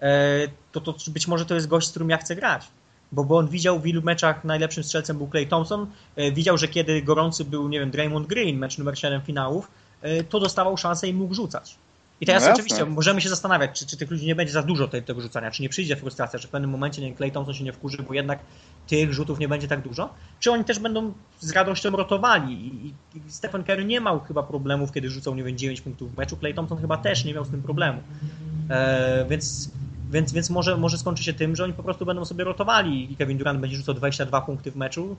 [0.00, 2.68] E, to, to być może to jest gość, z którym ja chcę grać.
[3.12, 6.68] Bo, bo on widział w ilu meczach najlepszym strzelcem był Clay Thompson, e, widział, że
[6.68, 9.70] kiedy gorący był, nie wiem, Draymond Green, mecz numer 7 finałów,
[10.28, 11.76] to dostawał szansę i mógł rzucać.
[12.20, 14.88] I teraz no oczywiście możemy się zastanawiać, czy, czy tych ludzi nie będzie za dużo
[14.88, 17.64] tej, tego rzucania, czy nie przyjdzie frustracja, że w pewnym momencie nie, Clay Thompson się
[17.64, 18.38] nie wkurzy, bo jednak
[18.86, 22.86] tych rzutów nie będzie tak dużo, czy oni też będą z radością rotowali i,
[23.18, 26.36] i Stephen Curry nie miał chyba problemów, kiedy rzucał, nie wiem, 9 punktów w meczu,
[26.36, 28.02] Clay Thompson chyba też nie miał z tym problemu.
[28.70, 29.70] E, więc
[30.10, 33.16] więc, więc może, może skończy się tym, że oni po prostu będą sobie rotowali i
[33.16, 35.16] Kevin Durant będzie rzucał 22 punkty w meczu,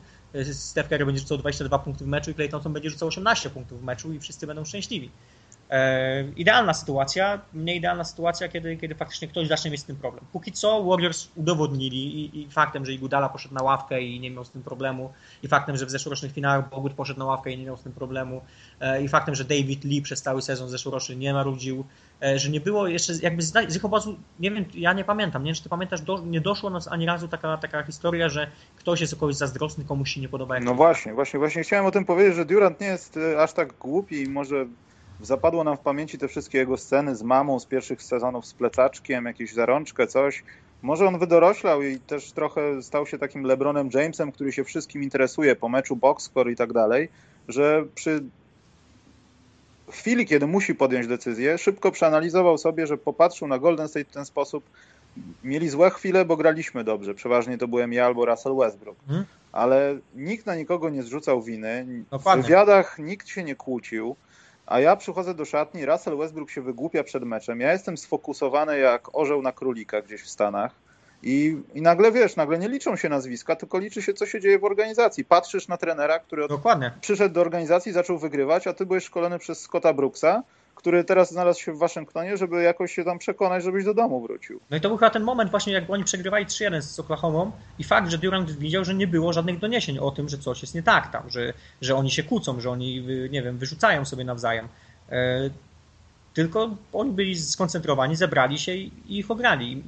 [0.52, 3.82] Steph Curry będzie rzucał 22 punkty w meczu i Clay Thompson będzie rzucał 18 punktów
[3.82, 5.12] w meczu i wszyscy będą szczęśliwi.
[5.70, 10.26] E, idealna sytuacja, nie idealna sytuacja, kiedy, kiedy faktycznie ktoś zacznie mieć z tym problem.
[10.32, 14.46] Póki co Warriors udowodnili i, i faktem, że Igudala poszedł na ławkę i nie miał
[14.46, 15.14] z tym problemu,
[15.44, 17.92] i faktem, że w zeszłorocznych finałach Bogut poszedł na ławkę i nie miał z tym
[17.92, 18.42] problemu,
[18.80, 21.86] e, i faktem, że David Lee przez cały sezon zeszłoroczny nie marudził,
[22.24, 25.48] e, że nie było jeszcze, jakby z, ich obozu, nie wiem, ja nie pamiętam, nie
[25.48, 29.02] wiem, czy ty pamiętasz, do, nie doszło nas ani razu taka, taka historia, że ktoś
[29.02, 30.60] jest kogoś zazdrosny, komuś się nie podoba.
[30.60, 34.22] no właśnie, właśnie, właśnie chciałem o tym powiedzieć, że Durant nie jest aż tak głupi
[34.22, 34.66] i może
[35.22, 39.26] zapadło nam w pamięci te wszystkie jego sceny z mamą z pierwszych sezonów z plecaczkiem,
[39.26, 40.44] jakieś zarączkę, coś.
[40.82, 45.56] Może on wydoroślał i też trochę stał się takim LeBronem Jamesem, który się wszystkim interesuje
[45.56, 47.10] po meczu boxscore i tak dalej,
[47.48, 48.24] że przy
[49.90, 54.26] chwili, kiedy musi podjąć decyzję, szybko przeanalizował sobie, że popatrzył na Golden State w ten
[54.26, 54.64] sposób.
[55.44, 57.16] Mieli złe chwile, bo graliśmy dobrze.
[57.16, 58.98] Przeważnie to byłem ja albo Russell Westbrook.
[59.08, 59.26] Hmm?
[59.52, 61.86] Ale nikt na nikogo nie zrzucał winy.
[62.12, 64.16] W wywiadach nikt się nie kłócił.
[64.68, 67.60] A ja przychodzę do szatni, Russell Westbrook się wygłupia przed meczem.
[67.60, 70.72] Ja jestem sfokusowany jak orzeł na królika gdzieś w Stanach.
[71.24, 74.60] I, I nagle wiesz, nagle nie liczą się nazwiska, tylko liczy się, co się dzieje
[74.60, 75.26] w organizacji.
[75.26, 76.92] Patrzysz na trenera, który Dokładnie.
[77.02, 80.44] przyszedł do organizacji, zaczął wygrywać, a ty byłeś szkolony przez Scotta Brooksa,
[80.78, 84.60] który teraz znalazł się w Waszyngtonie, żeby jakoś się tam przekonać, żebyś do domu wrócił.
[84.70, 87.84] No i to był chyba ten moment właśnie, jak oni przegrywali 3-1 z Oklahoma i
[87.84, 90.84] fakt, że Durant widział, że nie było żadnych doniesień o tym, że coś jest nie
[90.84, 94.68] tak tam, że, że oni się kłócą, że oni, nie wiem, wyrzucają sobie nawzajem.
[95.10, 95.50] E,
[96.34, 99.84] tylko oni byli skoncentrowani, zebrali się i, ich ograli.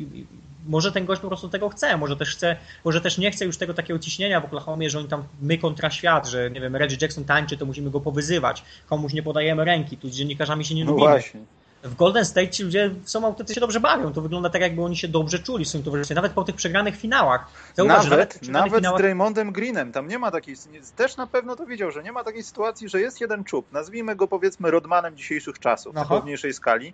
[0.69, 2.55] Może ten gość po prostu tego chce, może też chce,
[2.85, 5.89] może też nie chce już tego takiego ciśnienia w Oklahomie, że oni tam my kontra
[5.89, 9.97] świat, że nie wiem, Reggie Jackson tańczy, to musimy go powyzywać, komuś nie podajemy ręki,
[9.97, 11.09] tu z dziennikarzami się nie no lubimy.
[11.09, 11.41] Właśnie.
[11.83, 14.13] W Golden State ci ludzie są autentycznie dobrze bawią.
[14.13, 16.97] To wygląda tak, jakby oni się dobrze czuli w swoim towarzystwie, nawet po tych przegranych
[16.97, 17.47] finałach.
[17.75, 18.99] Zauważ, nawet nawet finałach...
[18.99, 20.55] z Draymondem Greenem, tam nie ma takiej,
[20.95, 24.15] też na pewno to widział, że nie ma takiej sytuacji, że jest jeden czub, nazwijmy
[24.15, 26.07] go powiedzmy Rodmanem dzisiejszych czasów, Aha.
[26.09, 26.93] na pewniejszej skali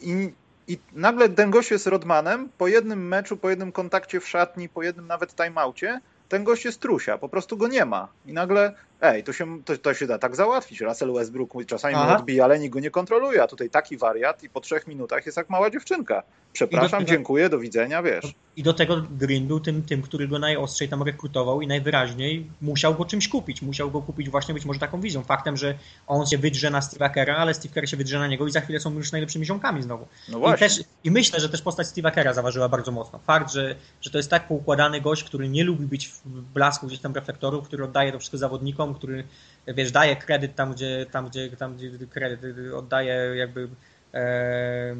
[0.00, 0.32] i
[0.68, 4.82] i nagle ten gość jest Rodmanem, po jednym meczu, po jednym kontakcie w szatni, po
[4.82, 8.08] jednym nawet timeoutie, ten gość jest trusia, po prostu go nie ma.
[8.26, 10.80] I nagle, ej, to się, to, to się da tak załatwić.
[10.80, 12.06] Russell Westbrook czasami Aha.
[12.06, 15.26] mu odbija, ale nikt go nie kontroluje, a tutaj taki wariat i po trzech minutach
[15.26, 16.22] jest jak mała dziewczynka.
[16.52, 18.34] Przepraszam, tego, dziękuję, do widzenia, wiesz.
[18.56, 22.94] I do tego Green był tym, tym, który go najostrzej tam rekrutował i najwyraźniej musiał
[22.94, 23.62] go czymś kupić.
[23.62, 25.22] Musiał go kupić właśnie być może taką wizją.
[25.22, 25.74] Faktem, że
[26.06, 28.60] on się wydrze na Steve'a Kera, ale Steve Kerr się wydrze na niego i za
[28.60, 30.06] chwilę są już najlepszymi ziomkami znowu.
[30.28, 30.66] No właśnie.
[30.66, 33.18] I, też, I myślę, że też postać Steve'a Kera zaważyła bardzo mocno.
[33.18, 36.98] Fakt, że, że to jest tak poukładany gość, który nie lubi być w blasku gdzieś
[36.98, 39.24] tam reflektorów, który oddaje to wszystko zawodnikom, który
[39.66, 43.68] wiesz, daje kredyt tam, gdzie, tam, gdzie, tam, gdzie kredyt oddaje jakby
[44.14, 44.96] e,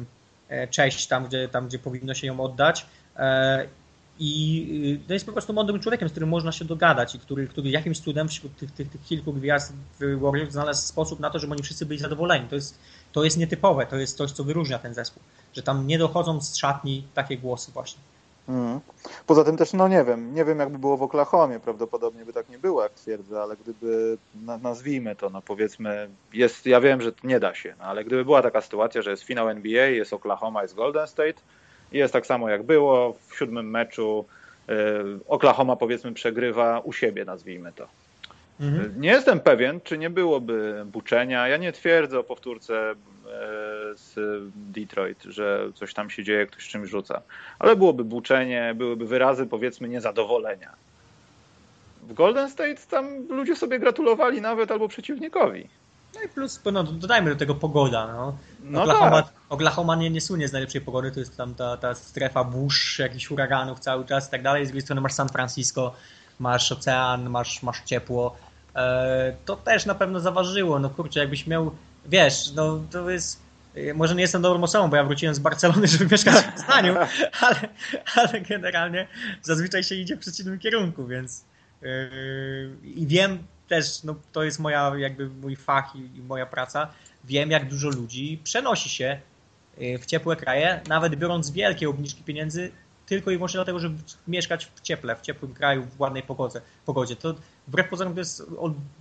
[0.49, 2.85] E, cześć tam, gdzie, tam, gdzie powinno się ją oddać.
[3.17, 3.65] E,
[4.19, 7.69] I to jest po prostu mądrym człowiekiem, z którym można się dogadać i który, który
[7.69, 11.53] jakimś cudem wśród tych, tych, tych kilku gwiazd w Warriors znalazł sposób na to, żeby
[11.53, 12.47] oni wszyscy byli zadowoleni.
[12.47, 12.79] To jest,
[13.11, 15.23] to jest nietypowe, to jest coś, co wyróżnia ten zespół,
[15.53, 18.01] że tam nie dochodzą z szatni takie głosy właśnie.
[18.47, 18.79] Mm.
[19.25, 22.49] Poza tym też, no nie wiem, nie wiem jakby było w Oklahomie, prawdopodobnie by tak
[22.49, 24.17] nie było, jak twierdzę, ale gdyby,
[24.61, 28.41] nazwijmy to, no powiedzmy, jest, ja wiem, że nie da się, no, ale gdyby była
[28.41, 31.41] taka sytuacja, że jest finał NBA, jest Oklahoma, jest Golden State
[31.91, 34.25] i jest tak samo jak było w siódmym meczu,
[34.69, 34.73] y,
[35.27, 37.87] Oklahoma powiedzmy przegrywa u siebie, nazwijmy to.
[38.59, 39.01] Mhm.
[39.01, 41.47] Nie jestem pewien, czy nie byłoby buczenia.
[41.47, 42.95] Ja nie twierdzę o powtórce
[43.27, 44.15] E, z
[44.55, 47.21] Detroit, że coś tam się dzieje, ktoś czymś rzuca.
[47.59, 50.73] Ale byłoby buczenie, byłyby wyrazy powiedzmy niezadowolenia.
[52.03, 55.69] W Golden State tam ludzie sobie gratulowali nawet albo przeciwnikowi.
[56.15, 58.07] No i plus, no, dodajmy do tego pogoda.
[58.07, 58.37] No.
[58.63, 59.33] no Oklahoma, tak.
[59.49, 63.27] Oklahoma nie, nie słynie z najlepszej pogody, to jest tam ta, ta strefa burz, jakichś
[63.27, 64.65] huraganów cały czas i tak dalej.
[64.65, 65.93] Z drugiej strony masz San Francisco,
[66.39, 68.35] masz ocean, masz, masz ciepło.
[68.77, 70.79] E, to też na pewno zaważyło.
[70.79, 71.71] No kurczę, jakbyś miał
[72.05, 73.47] wiesz, no to jest
[73.95, 76.95] może nie jestem dobrą osobą, bo ja wróciłem z Barcelony, żeby mieszkać w Poznaniu,
[77.41, 77.69] ale,
[78.15, 79.07] ale generalnie
[79.41, 81.45] zazwyczaj się idzie w przeciwnym kierunku, więc
[81.81, 81.89] yy,
[82.83, 86.87] i wiem też, no to jest moja jakby mój fach i, i, moja praca,
[87.25, 89.19] wiem jak dużo ludzi przenosi się
[89.99, 92.71] w ciepłe kraje, nawet biorąc wielkie obniżki pieniędzy,
[93.05, 96.61] tylko i wyłącznie dlatego, żeby mieszkać w cieple, w ciepłym kraju, w ładnej pogodzie.
[96.85, 97.15] pogodzie.
[97.15, 97.35] To
[97.67, 98.43] wbrew pozorom to jest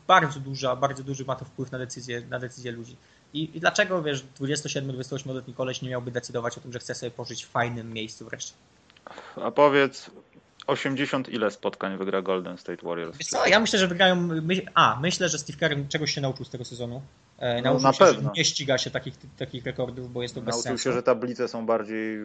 [0.06, 2.96] bardzo duża, bardzo duży ma to wpływ na decyzję, na decyzję ludzi.
[3.34, 7.44] I, I dlaczego, wiesz, 27-28-letni koleś nie miałby decydować o tym, że chce sobie pożyć
[7.44, 8.54] w fajnym miejscu wreszcie?
[9.36, 10.10] A powiedz,
[10.66, 13.18] 80 ile spotkań wygra Golden State Warriors?
[13.18, 14.16] Wiesz co, ja myślę, że wygrają.
[14.16, 17.02] My, a, myślę, że Steve Kerr czegoś się nauczył z tego sezonu.
[17.38, 18.22] E, nauczył no, na się, pewno.
[18.22, 20.68] że nie ściga się takich, takich rekordów, bo jest to nauczył bez sensu.
[20.68, 22.18] Nauczył się, że tablice są bardziej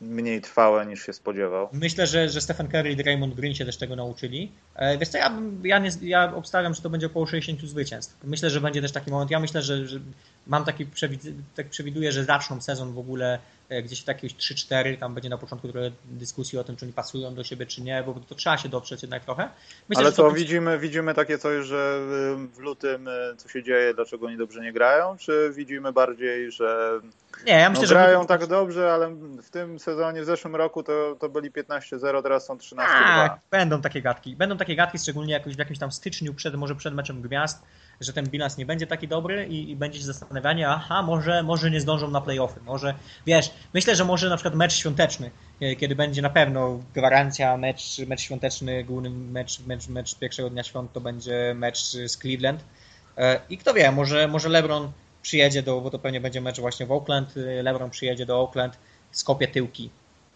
[0.00, 1.68] mniej trwałe niż się spodziewał.
[1.72, 4.52] Myślę, że, że Stephen Curry i Draymond Green się też tego nauczyli.
[4.74, 8.16] E, wiesz co, ja, ja, nie, ja obstawiam, że to będzie około 60 zwycięstw.
[8.24, 9.30] Myślę, że będzie też taki moment.
[9.30, 10.00] Ja myślę, że, że
[10.46, 11.22] mam taki przewid
[11.54, 13.38] tak przewiduję, że zaczną sezon w ogóle
[13.82, 17.44] gdzieś takieś 3-4, tam będzie na początku trochę dyskusji o tym, czy oni pasują do
[17.44, 19.48] siebie, czy nie, bo to trzeba się dotrzeć jednak trochę.
[19.88, 20.30] Myślę, Ale co, to...
[20.30, 22.00] widzimy, widzimy takie coś, że
[22.52, 27.00] w lutym co się dzieje, dlaczego oni dobrze nie grają, czy widzimy bardziej, że
[27.46, 28.26] nie, ja myślę, no, grają że...
[28.26, 29.10] tak dobrze, ale
[29.42, 32.76] w tym sezonie, w zeszłym roku to, to byli 15-0, teraz są 13-2.
[32.76, 34.36] Tak, będą takie gadki.
[34.36, 37.62] Będą takie gadki, szczególnie jakoś w jakimś tam styczniu, przed, może przed meczem gwiazd,
[38.00, 41.70] że ten bilans nie będzie taki dobry i, i będzie się zastanawianie, aha, może, może
[41.70, 42.94] nie zdążą na playoffy, może,
[43.26, 45.30] wiesz, myślę, że może na przykład mecz świąteczny,
[45.60, 50.62] e, kiedy będzie na pewno gwarancja, mecz, mecz świąteczny, główny mecz, mecz, mecz pierwszego dnia
[50.62, 52.64] świąt to będzie mecz z Cleveland.
[53.16, 54.92] E, i kto wie, może, może LeBron
[55.22, 58.78] przyjedzie do, bo to pewnie będzie mecz właśnie w Oakland, e, LeBron przyjedzie do Oakland,
[59.10, 59.90] skopie tyłki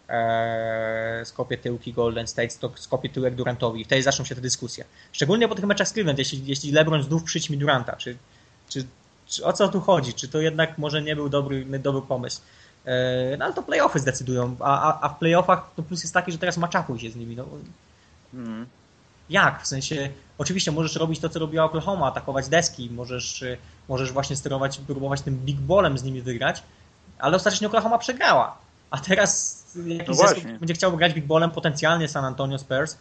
[0.09, 3.81] Eee, skopie tyłki Golden State, to skopie tyłek Durantowi.
[3.81, 4.85] I wtedy zaczną się te dyskusje.
[5.11, 8.17] Szczególnie po tych meczach z Cleveland, jeśli, jeśli LeBron znów przyćmi Duranta, czy,
[8.69, 8.85] czy,
[9.27, 10.13] czy, o co tu chodzi?
[10.13, 12.41] Czy to jednak może nie był dobry, dobry pomysł?
[13.37, 16.37] No ale to playoffy zdecydują, a, a, a w playoffach to plus jest taki, że
[16.37, 17.35] teraz maczakuj się z nimi.
[17.35, 17.45] No.
[18.31, 18.67] Hmm.
[19.29, 19.63] Jak?
[19.63, 23.43] W sensie, oczywiście możesz robić to, co robiła Oklahoma, atakować deski, możesz,
[23.89, 26.63] możesz właśnie sterować, próbować tym big ballem z nimi wygrać,
[27.19, 28.57] ale ostatecznie Oklahoma przegrała.
[28.91, 32.97] A teraz jakiś no zespół będzie chciał grać big ballem, potencjalnie San Antonio Spurs,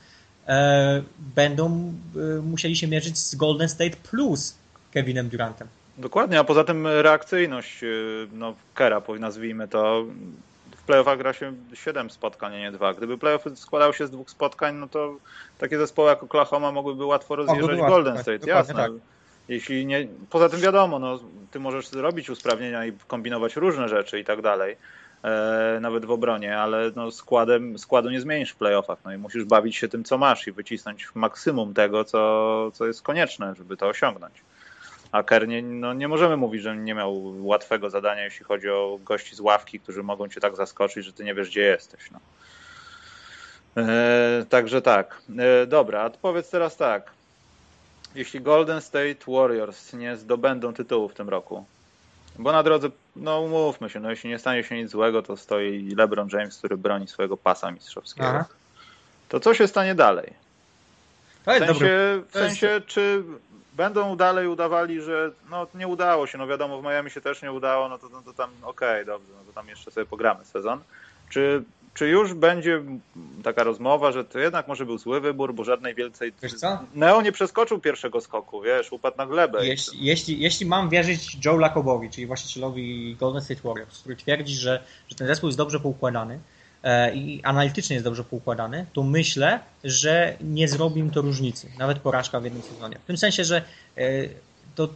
[0.47, 1.03] e,
[1.35, 4.55] będą e, musieli się mierzyć z Golden State plus
[4.93, 5.69] Kevinem Durantem.
[5.99, 7.87] Dokładnie, a poza tym reakcyjność e,
[8.33, 10.05] no, Kera, nazwijmy to,
[10.83, 12.95] w playoffach gra się 7 spotkań, a nie 2.
[12.95, 15.17] Gdyby playoffy składały się z dwóch spotkań, no to
[15.59, 18.75] takie zespoły jak Oklahoma mogłyby łatwo rozjeżdżać Golden tak, State, jasne.
[18.75, 18.93] Tak.
[19.49, 21.19] Jeśli nie, poza tym wiadomo, no,
[21.51, 24.77] ty możesz zrobić usprawnienia i kombinować różne rzeczy i tak dalej,
[25.81, 28.99] nawet w obronie, ale no, składem, składu nie zmienisz w playoffach.
[29.05, 33.03] No i musisz bawić się tym, co masz i wycisnąć maksimum tego, co, co jest
[33.03, 34.35] konieczne, żeby to osiągnąć.
[35.13, 38.99] A Kerr nie, no nie możemy mówić, że nie miał łatwego zadania, jeśli chodzi o
[39.05, 42.11] gości z ławki, którzy mogą cię tak zaskoczyć, że ty nie wiesz, gdzie jesteś.
[42.11, 42.21] No.
[43.83, 45.23] E, także tak.
[45.39, 47.11] E, dobra, a powiedz teraz tak.
[48.15, 51.65] Jeśli Golden State Warriors nie zdobędą tytułu w tym roku,
[52.39, 55.95] bo na drodze, no umówmy się, no jeśli nie stanie się nic złego, to stoi
[55.97, 58.29] LeBron James, który broni swojego pasa mistrzowskiego.
[58.29, 58.45] Aha.
[59.29, 60.33] To co się stanie dalej?
[61.47, 63.25] W sensie, w sensie czy
[63.73, 67.53] będą dalej udawali, że no nie udało się, no wiadomo w Miami się też nie
[67.53, 70.45] udało, no to, no to tam okej, okay, dobrze, no to tam jeszcze sobie pogramy
[70.45, 70.81] sezon.
[71.29, 71.63] Czy,
[71.95, 72.83] czy już będzie
[73.43, 76.33] taka rozmowa, że to jednak może był zły wybór, bo żadnej wielcej...
[76.43, 76.79] Wiesz co?
[76.95, 79.67] Neo nie przeskoczył pierwszego skoku, wiesz, upadł na glebę.
[79.67, 84.83] Jeśli, jeśli, jeśli mam wierzyć Joe Lacobowi, czyli właścicielowi Golden State Warriors, który twierdzi, że,
[85.09, 86.39] że ten zespół jest dobrze poukładany,
[86.83, 91.99] E, i analitycznie jest dobrze poukładany, to myślę, że nie zrobi im to różnicy, nawet
[91.99, 92.99] porażka w jednym sezonie.
[92.99, 93.63] W tym sensie, że
[93.97, 94.03] e,
[94.75, 94.89] to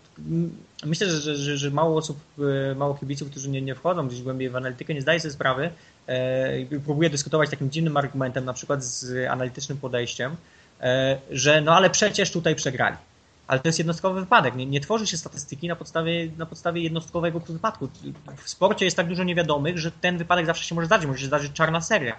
[0.85, 2.19] myślę, że, że, że mało osób,
[2.71, 5.71] e, mało kibiców, którzy nie, nie wchodzą gdzieś głębiej w analitykę, nie zdaje sobie sprawy
[6.85, 10.37] próbuje dyskutować takim dziwnym argumentem, na przykład z analitycznym podejściem,
[11.31, 12.97] że no ale przecież tutaj przegrali
[13.47, 14.55] ale to jest jednostkowy wypadek.
[14.55, 17.89] Nie, nie, tworzy się statystyki na podstawie, na podstawie jednostkowego wypadku.
[18.37, 21.07] W sporcie jest tak dużo niewiadomych, że ten wypadek zawsze się może zdarzyć.
[21.07, 22.17] Może się zdarzyć czarna seria,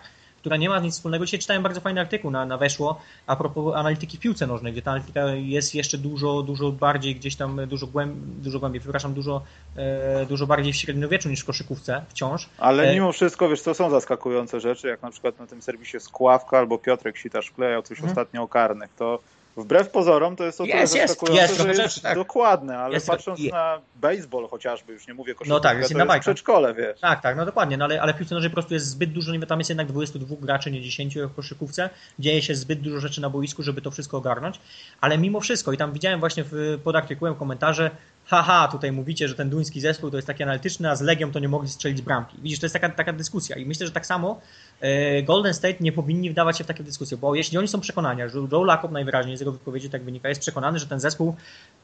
[0.48, 1.26] która nie ma nic wspólnego.
[1.26, 4.82] Dzisiaj czytałem bardzo fajny artykuł na, na Weszło a propos analityki w piłce nożnej, gdzie
[4.82, 9.41] ta analityka jest jeszcze dużo, dużo bardziej gdzieś tam, dużo, głęb, dużo głębiej, przepraszam, dużo,
[9.76, 12.50] e, dużo bardziej w średniowieczu niż w koszykówce wciąż.
[12.58, 16.00] Ale e, mimo wszystko, wiesz, to są zaskakujące rzeczy, jak na przykład na tym serwisie
[16.00, 18.12] Skławka albo Piotrek Sitasz klejał coś hmm.
[18.12, 19.20] ostatnio o karnych, to
[19.58, 22.16] Wbrew pozorom to jest o tyle jest, zaskakujące, jest, że jest rzeczy, tak.
[22.16, 26.14] dokładne, ale jest, patrząc na baseball chociażby, już nie mówię koszykówkę, no tak, jest to
[26.14, 26.99] jest przedszkole, wiesz.
[26.99, 29.32] Tak, tak, no dokładnie, no ale, ale w piłce nożnej po prostu jest zbyt dużo,
[29.32, 31.89] nie tam jest jednak 22 graczy, nie 10 jak w koszykówce,
[32.20, 34.60] dzieje się zbyt dużo rzeczy na boisku, żeby to wszystko ogarnąć,
[35.01, 37.91] ale mimo wszystko i tam widziałem właśnie w, pod artykułem komentarze,
[38.28, 41.40] haha, tutaj mówicie, że ten duński zespół to jest taki analityczny, a z Legią to
[41.40, 42.38] nie mogli strzelić bramki.
[42.42, 44.42] Widzisz, to jest taka, taka dyskusja i myślę, że tak samo
[44.80, 48.22] e, Golden State nie powinni wdawać się w takie dyskusje, bo jeśli oni są przekonani,
[48.30, 51.36] że Joe Lacob najwyraźniej z jego wypowiedzi tak wynika, jest przekonany, że ten zespół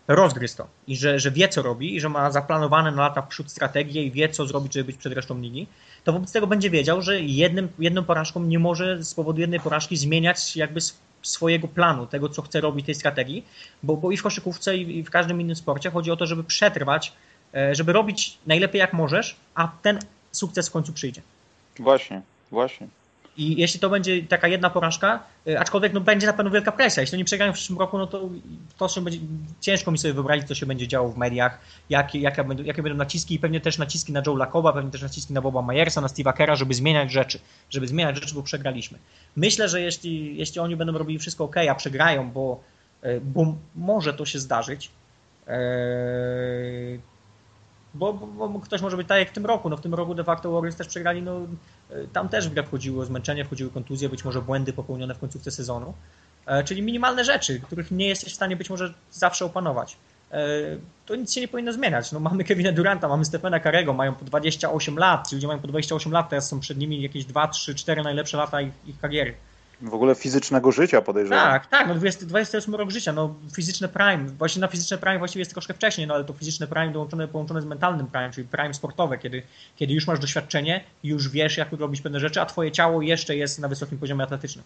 [0.08, 3.28] rozgryzł to i że, że wie co robi i że ma zaplanowane na lata w
[3.28, 5.68] przód strategię i wie co zrobić, żeby być przed resztą ligi,
[6.04, 9.98] to wobec tego będzie wiedział, że jednym, jedną porażką nie może z powodu jednej porażki
[9.98, 10.80] zmieniać jakby
[11.22, 13.46] swojego planu, tego co chce robić tej strategii,
[13.84, 17.14] bo, bo i w koszykówce i w każdym innym sporcie chodzi o to, żeby przetrwać,
[17.56, 20.00] e, żeby robić najlepiej jak możesz, a ten
[20.32, 21.22] sukces w końcu przyjdzie.
[21.80, 22.88] Właśnie, właśnie.
[23.38, 27.02] I jeśli to będzie taka jedna porażka, e, aczkolwiek no, będzie na pewno wielka presja.
[27.02, 28.30] Jeśli oni przegrają w przyszłym roku, no to,
[28.78, 29.20] to się będzie,
[29.62, 31.60] ciężko mi sobie wyobrazić, co się będzie działo w mediach,
[31.90, 35.02] jakie, jakie, będą, jakie będą naciski i pewnie też naciski na Joe Lacoba, pewnie też
[35.02, 39.00] naciski na Boba Myersa, na Steve'a Kera, żeby zmieniać rzeczy, żeby zmieniać rzeczy, bo przegraliśmy.
[39.36, 42.60] Myślę, że jeśli, jeśli oni będą robili wszystko ok, a przegrają, bo,
[43.02, 44.92] e, bo może to się zdarzyć,
[45.48, 45.54] e,
[47.94, 49.70] bo, bo, bo, ktoś może być tak jak w tym roku.
[49.70, 51.40] No w tym roku de facto Warriors też przegrali, no
[52.14, 55.94] tam też w grę wchodziło zmęczenie, wchodziły kontuzje, być może błędy popełnione w końcówce sezonu.
[56.46, 59.98] E, czyli minimalne rzeczy, których nie jesteś w stanie być może zawsze opanować.
[60.32, 60.48] E,
[61.06, 62.12] to nic się nie powinno zmieniać.
[62.12, 65.68] No, mamy Kevina Duranta, mamy Stefana Karego, mają po 28 lat, ci ludzie mają po
[65.68, 69.34] 28 lat, teraz są przed nimi jakieś 2, 3, 4 najlepsze lata ich, ich kariery
[69.82, 71.52] w ogóle fizycznego życia podejrzewam.
[71.52, 75.42] Tak, tak, no 20, 28 rok życia, no fizyczne prime, właśnie na fizyczne prime właściwie
[75.42, 78.74] jest troszkę wcześniej, no ale to fizyczne prime dołączone, połączone z mentalnym prime, czyli prime
[78.74, 79.44] sportowe, kiedy,
[79.76, 83.60] kiedy już masz doświadczenie, już wiesz jak robić pewne rzeczy, a twoje ciało jeszcze jest
[83.60, 84.66] na wysokim poziomie atletycznym.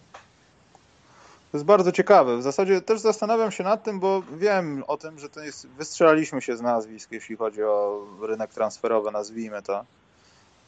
[1.52, 2.36] To jest bardzo ciekawe.
[2.36, 6.42] W zasadzie też zastanawiam się nad tym, bo wiem o tym, że to jest, wystrzelaliśmy
[6.42, 9.84] się z nazwisk, jeśli chodzi o rynek transferowy, nazwijmy to.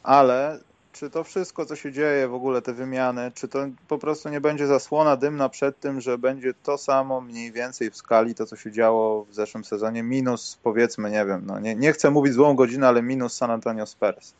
[0.03, 0.59] Ale
[0.91, 4.41] czy to wszystko, co się dzieje, w ogóle te wymiany, czy to po prostu nie
[4.41, 8.55] będzie zasłona dymna przed tym, że będzie to samo mniej więcej w skali to, co
[8.55, 12.55] się działo w zeszłym sezonie, minus powiedzmy, nie wiem, no nie, nie chcę mówić złą
[12.55, 14.33] godzinę, ale minus San Antonio Spurs.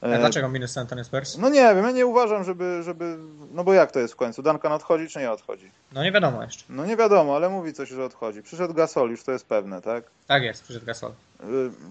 [0.00, 1.38] A e, dlaczego minus San Antonio Spurs?
[1.38, 3.16] No nie wiem, ja nie uważam, żeby, żeby...
[3.52, 4.42] No bo jak to jest w końcu?
[4.42, 5.70] Duncan odchodzi czy nie odchodzi?
[5.92, 6.64] No nie wiadomo jeszcze.
[6.68, 8.42] No nie wiadomo, ale mówi coś, że odchodzi.
[8.42, 10.04] Przyszedł Gasol, już to jest pewne, tak?
[10.26, 11.10] Tak jest, przyszedł Gasol.
[11.10, 11.44] Y,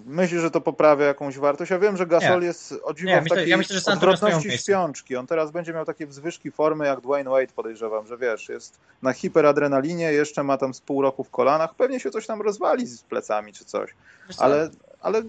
[0.06, 1.70] myślisz, że to poprawia jakąś wartość?
[1.70, 2.46] Ja wiem, że Gasol nie.
[2.46, 5.16] jest o dziwo nie, w takiej ja myślę, że odwrotności śpiączki.
[5.16, 9.12] On teraz będzie miał takie wzwyżki formy jak Dwayne Wade, podejrzewam, że wiesz, jest na
[9.12, 13.02] hiperadrenalinie, jeszcze ma tam z pół roku w kolanach, pewnie się coś tam rozwali z
[13.02, 13.94] plecami czy coś.
[14.38, 15.22] Ale, ale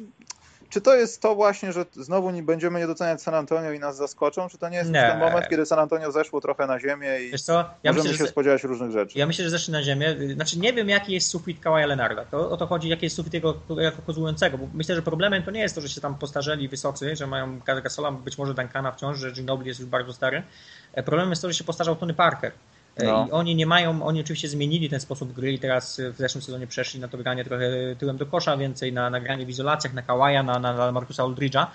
[0.70, 3.98] czy to jest to właśnie, że znowu nie będziemy nie doceniać San Antonio i nas
[3.98, 4.50] zaskoczą?
[4.50, 5.02] Czy to nie jest nie.
[5.02, 7.32] ten moment, kiedy San Antonio zeszło trochę na ziemię i
[7.84, 9.20] ja możemy myślę, się spodziewać różnych rzeczy?
[9.20, 10.16] Ja myślę, że zeszli na ziemię.
[10.34, 12.26] Znaczy nie wiem, jaki jest sufit Kawaja Leonarda.
[12.26, 14.58] To, o to chodzi, jaki jest sufit jego jako kozującego.
[14.58, 17.60] Bo myślę, że problemem to nie jest to, że się tam postarzeli wysocy, że mają
[17.60, 20.44] Gasola, być może Duncana wciąż, że Ginobili jest już bardzo stary.
[20.94, 22.52] E, problemem jest to, że się postarzał Tony Parker.
[22.98, 23.28] E, no.
[23.28, 26.68] I oni nie mają, oni oczywiście zmienili ten sposób gry i teraz w zeszłym sezonie
[26.68, 27.70] przeszli na to granie trochę
[28.00, 31.66] tyłem do kosza, więcej na, na granie w izolacjach, na Kawaja, na, na Markusa Aldridge'a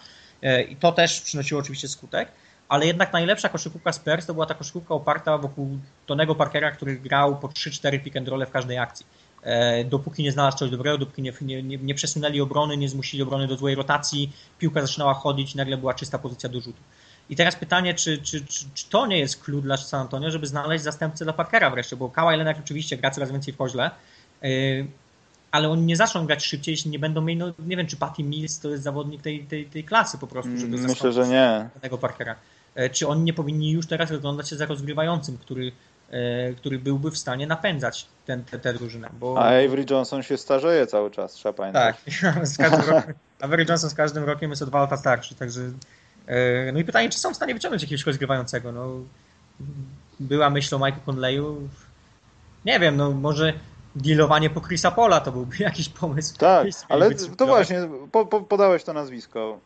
[0.42, 2.28] e, i to też przynosiło oczywiście skutek,
[2.68, 7.36] ale jednak najlepsza koszykówka Spurs to była ta koszykówka oparta wokół Tonego Parkera, który grał
[7.36, 9.06] po 3-4 pick and roll w każdej akcji.
[9.42, 13.46] E, dopóki nie znalazł czegoś dobrego, dopóki nie, nie, nie przesunęli obrony, nie zmusili obrony
[13.46, 16.82] do złej rotacji, piłka zaczynała chodzić nagle była czysta pozycja do rzutu.
[17.32, 20.46] I teraz pytanie, czy, czy, czy, czy, to nie jest klucz dla San Antonio, żeby
[20.46, 23.90] znaleźć zastępcę dla Parkera wreszcie, bo Kawhi Leonard oczywiście gra coraz więcej w koźle,
[24.42, 24.86] yy,
[25.50, 28.22] ale oni nie zaczną grać szybciej, jeśli nie będą mieli, no nie wiem, czy Patty
[28.22, 31.68] Mills to jest zawodnik tej, tej, tej klasy po prostu, żeby mm, Myślę, że nie.
[31.80, 32.36] tego Parkera.
[32.76, 37.10] Yy, czy oni nie powinni już teraz rozglądać się za rozgrywającym, który, yy, który byłby
[37.10, 39.10] w stanie napędzać tę ten, te, drużynę.
[39.20, 39.38] Bo...
[39.38, 41.96] A Avery Johnson się starzeje cały czas, trzeba pamiętać.
[42.20, 45.60] Tak, z każdym rokiem, Avery Johnson z każdym rokiem jest o dwa lata starszy, także
[46.72, 48.72] no i pytanie, czy są w stanie wyciągnąć jakiegoś rozgrywającego?
[48.72, 48.88] No,
[50.20, 51.68] była myśl o Mike'u Conleyu.
[52.64, 53.52] Nie wiem, no może
[53.96, 56.38] dealowanie po Chrisa Pola to byłby jakiś pomysł.
[56.38, 59.58] Tak, ale to właśnie, po, po, podałeś to nazwisko.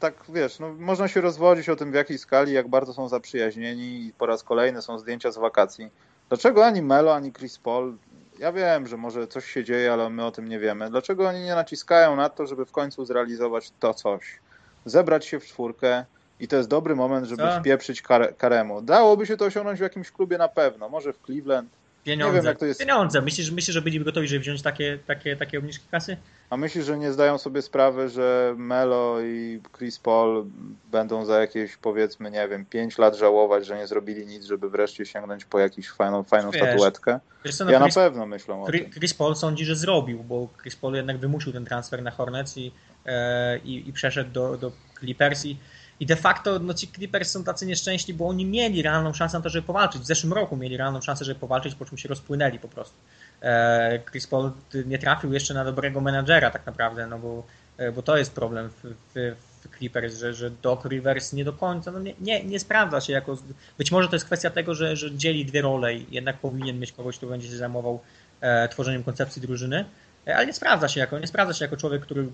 [0.00, 4.06] Tak, wiesz, no, można się rozwodzić o tym w jakiej skali, jak bardzo są zaprzyjaźnieni
[4.06, 5.90] i po raz kolejny są zdjęcia z wakacji.
[6.28, 7.96] Dlaczego ani Melo, ani Chris Paul,
[8.38, 10.90] ja wiem, że może coś się dzieje, ale my o tym nie wiemy.
[10.90, 14.40] Dlaczego oni nie naciskają na to, żeby w końcu zrealizować to coś?
[14.84, 16.04] Zebrać się w czwórkę
[16.40, 17.60] i to jest dobry moment, żeby Co?
[17.60, 18.82] wpieprzyć kar Karemu.
[18.82, 21.70] Dałoby się to osiągnąć w jakimś klubie na pewno, może w Cleveland.
[22.04, 22.32] Pieniądze.
[22.32, 22.80] Nie wiem, jak to jest.
[22.80, 23.20] Pieniądze.
[23.20, 26.16] Myślisz, myślisz, że byliby gotowi, żeby wziąć takie, takie, takie obniżki kasy?
[26.50, 30.46] A myślisz, że nie zdają sobie sprawy, że Melo i Chris Paul
[30.90, 35.06] będą za jakieś, powiedzmy, nie wiem, 5 lat żałować, że nie zrobili nic, żeby wreszcie
[35.06, 37.20] sięgnąć po jakąś fajną, fajną wiesz, statuetkę?
[37.44, 38.90] Wiesz co, no ja Chris, na pewno myślę o tym.
[38.90, 42.72] Chris Paul sądzi, że zrobił, bo Chris Paul jednak wymusił ten transfer na Hornets i,
[43.06, 45.56] e, i, i przeszedł do, do Clippers i
[46.00, 49.42] i de facto no, ci Clippers są tacy nieszczęśliwi, bo oni mieli realną szansę na
[49.42, 50.02] to, żeby powalczyć.
[50.02, 52.96] W zeszłym roku mieli realną szansę, żeby powalczyć, po czym się rozpłynęli po prostu.
[53.42, 54.50] E, Chris Paul
[54.86, 57.42] nie trafił jeszcze na dobrego menadżera tak naprawdę, no bo,
[57.76, 61.52] e, bo to jest problem w, w, w Clippers, że, że Doc Rivers nie do
[61.52, 63.38] końca, no nie, nie, nie sprawdza się jako...
[63.78, 66.92] Być może to jest kwestia tego, że, że dzieli dwie role i jednak powinien mieć
[66.92, 68.00] kogoś, kto będzie się zajmował
[68.40, 69.84] e, tworzeniem koncepcji drużyny,
[70.26, 72.28] e, ale nie sprawdza się jako, nie sprawdza się jako człowiek, który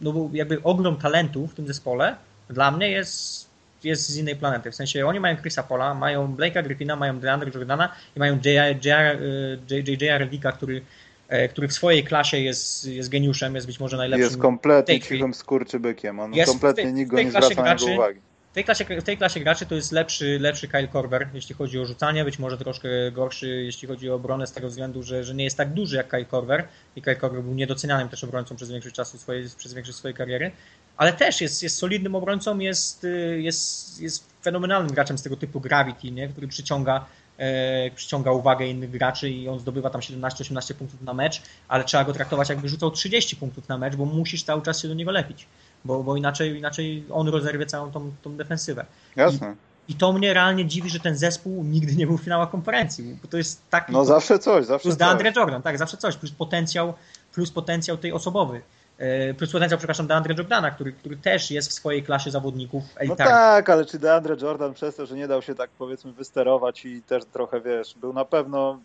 [0.00, 2.16] no był jakby ogrom talentu w tym zespole,
[2.50, 3.48] dla mnie jest,
[3.84, 4.70] jest z innej planety.
[4.70, 10.18] W sensie oni mają Chrisa Pola, mają Blake'a Griffina, mają DeAndre Jordana i mają J.J.
[10.18, 10.82] Redicka, który
[11.28, 14.24] e, który w swojej klasie jest, jest geniuszem, jest być może najlepszym.
[14.24, 16.20] Jest kompletnie cichym skurczybykiem.
[16.20, 18.20] On jest kompletnie nikt go nie zwraca na niego uwagi.
[18.58, 21.84] Tej, klasie, w tej klasie graczy to jest lepszy, lepszy Kyle Korver, jeśli chodzi o
[21.84, 25.44] rzucanie, być może troszkę gorszy, jeśli chodzi o obronę, z tego względu, że, że nie
[25.44, 26.68] jest tak duży jak Kyle Korver.
[26.96, 30.50] I Kyle Korver był niedocenianym też obrońcą przez większość czasu swojej, przez większość swojej kariery,
[30.96, 33.06] ale też jest, jest solidnym obrońcą, jest,
[33.36, 36.28] jest, jest fenomenalnym graczem z tego typu Gravity, nie?
[36.28, 37.06] który przyciąga,
[37.36, 42.04] e, przyciąga uwagę innych graczy i on zdobywa tam 17-18 punktów na mecz, ale trzeba
[42.04, 45.10] go traktować jakby rzucał 30 punktów na mecz, bo musisz cały czas się do niego
[45.10, 45.46] lepić,
[45.84, 48.84] bo, bo inaczej, inaczej on rozerwie całą tą, tą defensywę.
[49.16, 49.54] Jasne.
[49.88, 53.18] I, I to mnie realnie dziwi, że ten zespół nigdy nie był w finałach konferencji,
[53.22, 53.92] bo to jest taki...
[53.92, 54.82] No zawsze coś, zawsze plus coś.
[54.82, 56.94] Plus DeAndre Jordan, tak, zawsze coś, plus potencjał,
[57.32, 58.60] plus potencjał tej osobowy.
[58.98, 63.34] E, plus potencjał, przepraszam, DeAndre Jordana, który, który też jest w swojej klasie zawodników elitarnych.
[63.34, 66.84] No tak, ale czy DeAndre Jordan przez to, że nie dał się tak powiedzmy wysterować
[66.84, 68.78] i też trochę, wiesz, był na pewno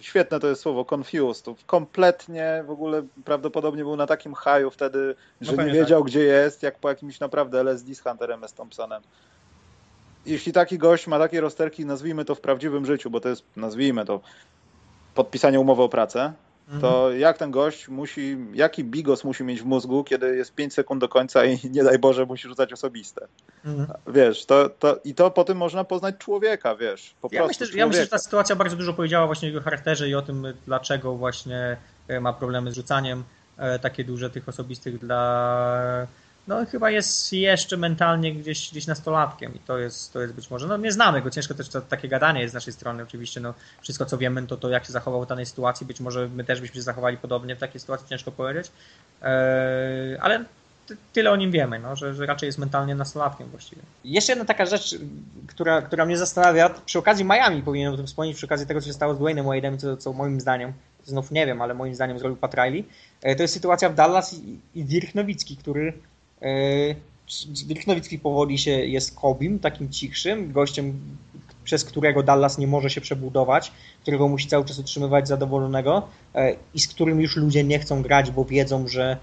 [0.00, 1.46] świetne to jest słowo, confused.
[1.66, 6.10] Kompletnie w ogóle prawdopodobnie był na takim haju wtedy, że no nie wiedział, tak.
[6.10, 8.52] gdzie jest, jak po jakimś naprawdę LSD z Hunterem S.
[8.52, 9.02] Thompsonem.
[10.26, 14.04] Jeśli taki gość ma takie rozterki, nazwijmy to w prawdziwym życiu, bo to jest, nazwijmy
[14.04, 14.20] to,
[15.14, 16.32] podpisanie umowy o pracę,
[16.80, 17.20] to mhm.
[17.20, 21.08] jak ten gość musi, jaki bigos musi mieć w mózgu, kiedy jest 5 sekund do
[21.08, 23.26] końca i nie daj Boże musi rzucać osobiste.
[23.64, 23.98] Mhm.
[24.06, 27.78] Wiesz, to, to, i to po tym można poznać człowieka, wiesz, po ja prostu myślę,
[27.78, 30.46] ja myślę, że ta sytuacja bardzo dużo powiedziała właśnie o jego charakterze i o tym,
[30.66, 31.76] dlaczego właśnie
[32.08, 33.24] e, ma problemy z rzucaniem
[33.56, 36.06] e, takie duże tych osobistych dla
[36.46, 40.66] no chyba jest jeszcze mentalnie gdzieś, gdzieś nastolatkiem i to jest, to jest być może,
[40.66, 43.54] no nie znamy go, ciężko też to, takie gadanie jest z naszej strony oczywiście, no
[43.82, 46.60] wszystko co wiemy to to jak się zachował w danej sytuacji, być może my też
[46.60, 48.70] byśmy się zachowali podobnie w takiej sytuacji, ciężko powiedzieć,
[49.22, 50.44] eee, ale
[51.12, 53.82] tyle o nim wiemy, no, że, że raczej jest mentalnie nastolatkiem właściwie.
[54.04, 54.96] Jeszcze jedna taka rzecz,
[55.46, 58.86] która, która mnie zastanawia, przy okazji Miami powinienem o tym wspomnieć, przy okazji tego, co
[58.86, 60.72] się stało z Dwayne'em Wade'em, co, co moim zdaniem,
[61.04, 62.84] znów nie wiem, ale moim zdaniem zrobił Pat Riley,
[63.22, 65.92] e, to jest sytuacja w Dallas i, i Dirk Nowicki, który
[67.66, 71.00] Dirk Nowicki powoli się jest Kobim, takim cichszym, gościem,
[71.64, 73.72] przez którego Dallas nie może się przebudować,
[74.02, 78.30] którego musi cały czas utrzymywać zadowolonego e, i z którym już ludzie nie chcą grać,
[78.30, 79.16] bo wiedzą, że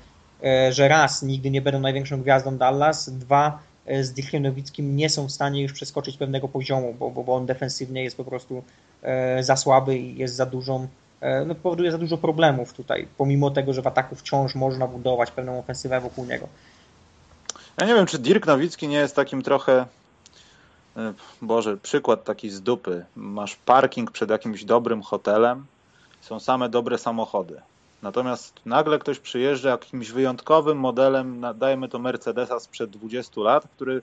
[0.43, 5.09] E, że raz nigdy nie będą największą gwiazdą Dallas, dwa e, z Dirkiem Nowickim nie
[5.09, 8.63] są w stanie już przeskoczyć pewnego poziomu, bo, bo, bo on defensywnie jest po prostu
[9.01, 10.87] e, za słaby i jest za dużą,
[11.45, 15.59] no, powoduje za dużo problemów tutaj, pomimo tego, że w ataku wciąż można budować pewną
[15.59, 16.47] ofensywę wokół niego.
[17.77, 19.85] Ja nie wiem, czy Dirk Nowicki nie jest takim trochę
[21.41, 23.05] Boże, przykład taki z dupy.
[23.15, 25.65] Masz parking przed jakimś dobrym hotelem,
[26.21, 27.61] są same dobre samochody.
[28.01, 34.01] Natomiast nagle ktoś przyjeżdża jakimś wyjątkowym modelem, dajmy to Mercedesa sprzed 20 lat, który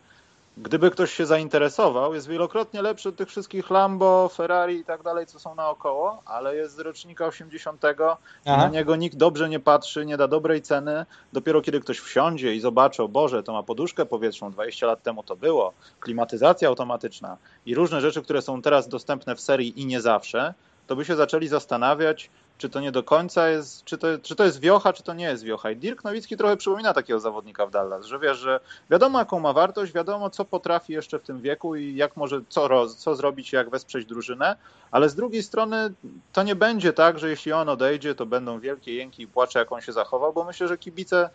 [0.57, 5.27] gdyby ktoś się zainteresował, jest wielokrotnie lepszy od tych wszystkich Lambo, Ferrari i tak dalej,
[5.27, 7.83] co są naokoło, ale jest z rocznika 80
[8.47, 11.07] i na niego nikt dobrze nie patrzy, nie da dobrej ceny.
[11.33, 15.23] Dopiero kiedy ktoś wsiądzie i zobaczy, o Boże, to ma poduszkę powietrzną, 20 lat temu
[15.23, 17.37] to było, klimatyzacja automatyczna
[17.67, 20.55] i różne rzeczy, które są teraz dostępne w serii i nie zawsze,
[20.87, 24.45] to by się zaczęli zastanawiać, czy to nie do końca jest, czy to, czy to
[24.45, 25.71] jest wiocha, czy to nie jest wiocha.
[25.71, 29.53] I Dirk Nowicki trochę przypomina takiego zawodnika w Dallas, że wiesz, że wiadomo jaką ma
[29.53, 33.53] wartość, wiadomo co potrafi jeszcze w tym wieku i jak może, co, roz, co zrobić,
[33.53, 34.57] jak wesprzeć drużynę,
[34.91, 35.93] ale z drugiej strony
[36.33, 39.73] to nie będzie tak, że jeśli on odejdzie, to będą wielkie jęki i płacze, jak
[39.73, 41.31] on się zachował, bo myślę, że kibice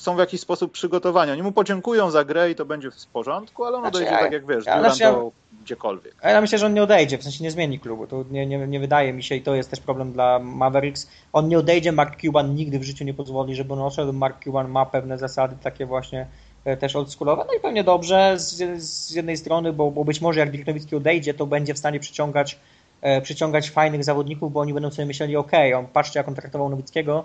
[0.00, 1.32] są w jakiś sposób przygotowani.
[1.32, 4.32] Oni mu podziękują za grę i to będzie w porządku, ale on znaczy, odejdzie tak
[4.32, 5.30] jak wiesz, ja, Durant znaczy, ja,
[5.62, 6.14] gdziekolwiek.
[6.22, 8.06] Ja myślę, że on nie odejdzie, w sensie nie zmieni klubu.
[8.06, 11.10] To nie, nie, nie wydaje mi się i to jest też problem dla Mavericks.
[11.32, 14.12] On nie odejdzie, Mark Cuban nigdy w życiu nie pozwoli, żeby on odszedł.
[14.12, 16.26] Mark Cuban ma pewne zasady takie właśnie
[16.64, 20.40] e, też oldschoolowe, no i pewnie dobrze z, z jednej strony, bo, bo być może
[20.40, 22.58] jak Dirk Nowicki odejdzie, to będzie w stanie przyciągać,
[23.00, 26.68] e, przyciągać fajnych zawodników, bo oni będą sobie myśleli, ok, on patrzcie jak on traktował
[26.68, 27.24] Nowickiego,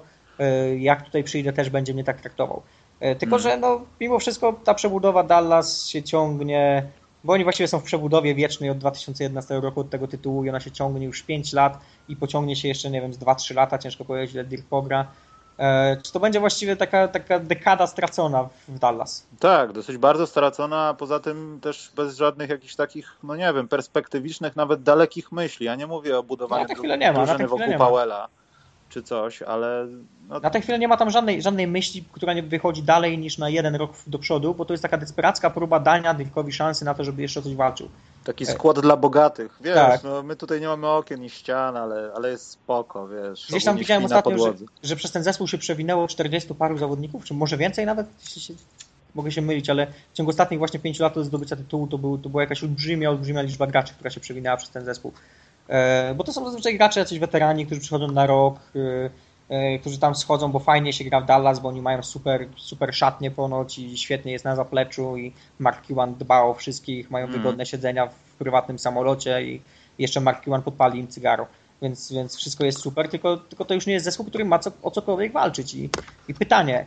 [0.78, 2.62] jak tutaj przyjdę, też będzie mnie tak traktował.
[3.00, 6.84] E, tylko, że no, mimo wszystko ta przebudowa Dallas się ciągnie,
[7.24, 10.60] bo oni właściwie są w przebudowie wiecznej od 2011 roku od tego tytułu i ona
[10.60, 11.80] się ciągnie już 5 lat
[12.10, 15.08] i pociągnie się jeszcze, nie wiem, z 2-3 lata, ciężko powiedzieć, ile Dirk pogra.
[15.58, 19.28] E, czy to będzie właściwie taka, taka dekada stracona w Dallas?
[19.40, 23.68] Tak, dosyć bardzo stracona, a poza tym też bez żadnych jakichś takich, no nie wiem,
[23.68, 25.66] perspektywicznych, nawet dalekich myśli.
[25.66, 26.66] Ja nie mówię o budowaniu
[27.00, 28.30] ja drużyny wokół Powella
[28.90, 29.88] czy coś, ale...
[30.30, 30.40] No...
[30.40, 33.50] Na tę chwilę nie ma tam żadnej, żadnej myśli, która nie wychodzi dalej niż na
[33.50, 37.04] jeden rok do przodu, bo to jest taka desperacka próba dania Dirkowi szansy na to,
[37.04, 37.90] żeby jeszcze coś walczył.
[38.24, 40.04] Taki e, skład dla bogatych, wiesz, tak.
[40.04, 43.46] no, my tutaj nie mamy okien i ścian, ale, ale jest spoko, wiesz.
[43.50, 47.34] Gdzieś tam widziałem ostatnio, że, że, przez ten zespół się przewinęło 40 paru zawodników, czy
[47.34, 48.08] może więcej nawet,
[49.16, 52.18] mogę się mylić, ale w ciągu ostatnich właśnie 5 lat do zdobycia tytułu to, był,
[52.18, 55.14] to była jakaś olbrzymia, olbrzymia liczba graczy, która się przewinęła przez ten zespół.
[55.70, 59.10] E, bo to są zazwyczaj gracze, jacyś weterani, którzy przychodzą na rok, e,
[59.50, 62.96] e, którzy tam schodzą, bo fajnie się gra w Dallas, bo oni mają super, super
[62.96, 67.38] szatnie ponoć i świetnie jest na zapleczu i Mark Cuban dba o wszystkich, mają mm.
[67.38, 69.62] wygodne siedzenia w prywatnym samolocie i
[70.00, 71.48] jeszcze Mark Cuban podpali im cygaro.
[71.82, 74.72] Więc, więc wszystko jest super, tylko, tylko to już nie jest zespół, który ma co,
[74.84, 75.74] o cokolwiek walczyć.
[75.74, 75.90] I,
[76.28, 76.86] i pytanie,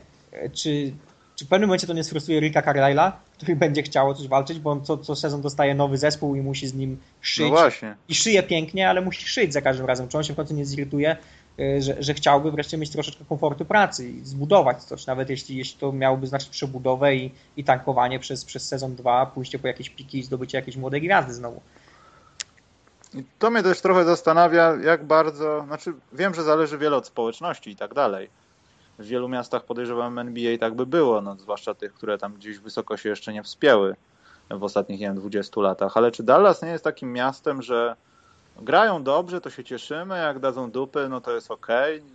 [0.52, 0.92] czy
[1.38, 4.58] czy w pewnym momencie to nie sfrustruje Ricka Carlyle'a, który będzie chciał o coś walczyć,
[4.58, 7.44] bo on co, co sezon dostaje nowy zespół i musi z nim szyć.
[7.44, 7.96] No właśnie.
[8.08, 10.08] I szyje pięknie, ale musi szyć za każdym razem.
[10.08, 11.16] Czy on się w końcu nie zirytuje,
[11.60, 15.80] y, że, że chciałby wreszcie mieć troszeczkę komfortu pracy i zbudować coś, nawet jeśli, jeśli
[15.80, 20.18] to miałoby znaczyć przebudowę i, i tankowanie przez, przez sezon 2, pójście po jakieś piki
[20.18, 21.60] i zdobycie jakiejś młodej gwiazdy znowu.
[23.14, 27.70] I to mnie też trochę zastanawia, jak bardzo, znaczy wiem, że zależy wiele od społeczności
[27.70, 28.30] i tak dalej,
[28.98, 32.96] w wielu miastach podejrzewam NBA tak by było, no, zwłaszcza tych, które tam gdzieś wysoko
[32.96, 33.96] się jeszcze nie wspięły
[34.50, 35.96] w ostatnich, nie wiem, 20 latach.
[35.96, 37.96] Ale czy Dallas nie jest takim miastem, że
[38.62, 41.66] grają dobrze, to się cieszymy, jak dadzą dupy, no to jest ok.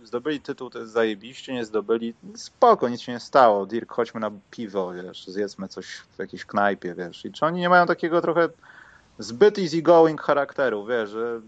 [0.04, 3.66] Zdobyli tytuł, to jest zajebiście, nie zdobyli, spoko, nic się nie stało.
[3.66, 7.24] Dirk, chodźmy na piwo, wiesz, zjedzmy coś w jakiejś knajpie, wiesz.
[7.24, 8.48] I czy oni nie mają takiego trochę
[9.18, 11.40] zbyt easygoing charakteru, wiesz, że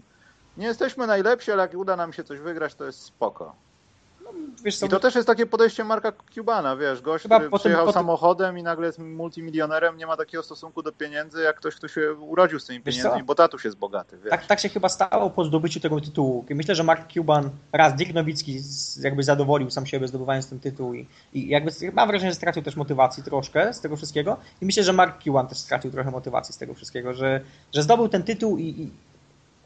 [0.57, 3.66] nie jesteśmy najlepsi, ale jak uda nam się coś wygrać, to jest spoko.
[4.63, 7.85] Wiesz, I to też jest takie podejście Marka Cubana, wiesz, gość, Chyba który potem, przyjechał
[7.85, 7.99] potem...
[7.99, 12.13] samochodem i nagle jest multimilionerem, nie ma takiego stosunku do pieniędzy, jak ktoś, kto się
[12.13, 14.29] urodził z tymi pieniędzmi, bo tatuś jest bogaty, wiesz.
[14.29, 16.45] Tak, tak się chyba stało po zdobyciu tego tytułu.
[16.49, 18.59] Myślę, że Mark Cuban, raz Dick Nowicki
[19.01, 22.75] jakby zadowolił sam siebie zdobywając ten tytuł i, i jakby mam wrażenie, że stracił też
[22.75, 26.57] motywacji troszkę z tego wszystkiego i myślę, że Mark Cuban też stracił trochę motywacji z
[26.57, 27.41] tego wszystkiego, że,
[27.73, 28.91] że zdobył ten tytuł i, i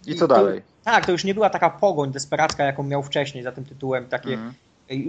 [0.05, 0.61] i co dalej?
[0.61, 4.05] To, tak, to już nie była taka pogoń desperacka, jaką miał wcześniej za tym tytułem,
[4.05, 4.53] takie, mm.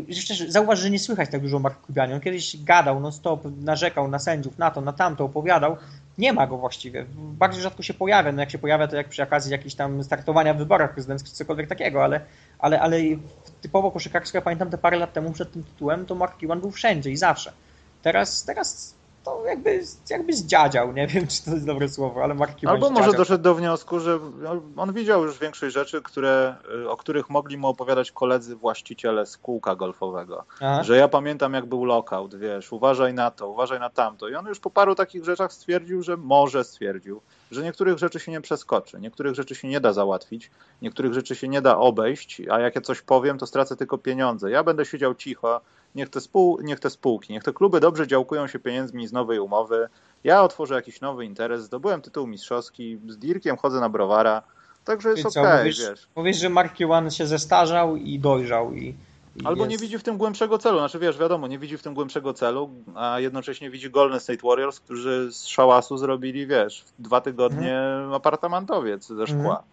[0.08, 2.14] Jeszcze zauważ, że nie słychać tak dużo o Marku Kubianie.
[2.14, 5.76] On kiedyś gadał non stop, narzekał na sędziów, na to, na tamto, opowiadał.
[6.18, 7.06] Nie ma go właściwie.
[7.16, 8.32] Bardzo rzadko się pojawia.
[8.32, 11.68] No jak się pojawia, to jak przy okazji jakichś tam startowania w wyborach prezydenckich, cokolwiek
[11.68, 12.20] takiego, ale,
[12.58, 12.98] ale, ale
[13.60, 16.70] typowo koszykarsko, ja pamiętam te parę lat temu przed tym tytułem, to Mark Cuban był
[16.70, 17.52] wszędzie i zawsze.
[18.02, 22.60] Teraz, teraz to jakby, jakby zdziadział, nie wiem czy to jest dobre słowo, ale Mark
[22.60, 24.18] Cuban Albo może doszedł do wniosku, że
[24.76, 26.56] on widział już większość rzeczy, które,
[26.88, 30.44] o których mogli mu opowiadać koledzy właściciele z kółka golfowego.
[30.60, 30.82] Aha.
[30.82, 34.28] Że ja pamiętam jak był lockout, wiesz, uważaj na to, uważaj na tamto.
[34.28, 37.20] I on już po paru takich rzeczach stwierdził, że może stwierdził,
[37.50, 40.50] że niektórych rzeczy się nie przeskoczy, niektórych rzeczy się nie da załatwić,
[40.82, 44.50] niektórych rzeczy się nie da obejść, a jak ja coś powiem, to stracę tylko pieniądze.
[44.50, 45.60] Ja będę siedział cicho,
[45.94, 49.38] niech te, spół, niech te spółki, niech te kluby dobrze działkują się pieniędzmi z nowej
[49.38, 49.88] umowy.
[50.24, 54.42] Ja otworzę jakiś nowy interes, zdobyłem tytuł mistrzowski, z Dirkiem chodzę na browara,
[54.84, 56.08] także jest okej, okay, mówisz, wiesz.
[56.16, 58.94] Mówisz, że Mark One się zestarzał i dojrzał i...
[59.44, 59.70] Albo jest...
[59.70, 60.78] nie widzi w tym głębszego celu.
[60.78, 64.80] Znaczy wiesz, wiadomo, nie widzi w tym głębszego celu, a jednocześnie widzi Golden State Warriors,
[64.80, 68.12] którzy z szałasu zrobili, wiesz, dwa tygodnie mhm.
[68.12, 69.56] apartamentowiec ze szkła.
[69.56, 69.64] Mhm.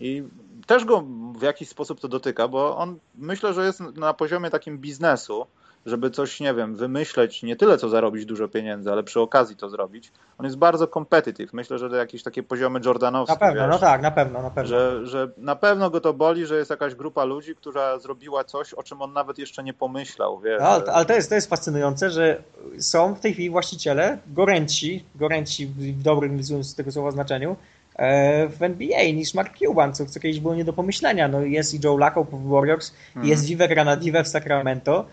[0.00, 0.22] I
[0.66, 1.04] też go
[1.38, 5.46] w jakiś sposób to dotyka, bo on myślę, że jest na poziomie takim biznesu,
[5.86, 9.68] żeby coś, nie wiem, wymyśleć, nie tyle co zarobić dużo pieniędzy, ale przy okazji to
[9.68, 10.12] zrobić.
[10.38, 11.52] On jest bardzo competitive.
[11.52, 13.34] Myślę, że to jakieś takie poziomy Jordanowskie.
[13.34, 14.68] Na pewno, wiesz, no tak, na pewno, na pewno.
[14.68, 18.74] Że, że na pewno go to boli, że jest jakaś grupa ludzi, która zrobiła coś,
[18.74, 20.60] o czym on nawet jeszcze nie pomyślał, wiesz.
[20.60, 22.42] No, ale to jest, to jest fascynujące, że
[22.78, 27.56] są w tej chwili właściciele goręci, goręci w dobrym z tego słowa znaczeniu,
[27.96, 31.28] e, w NBA niż Mark Cuban, co, co kiedyś było nie do pomyślenia.
[31.28, 33.30] No jest i Joe Lacob w Warriors, hmm.
[33.30, 35.04] jest Vivek Ranadive w Sacramento,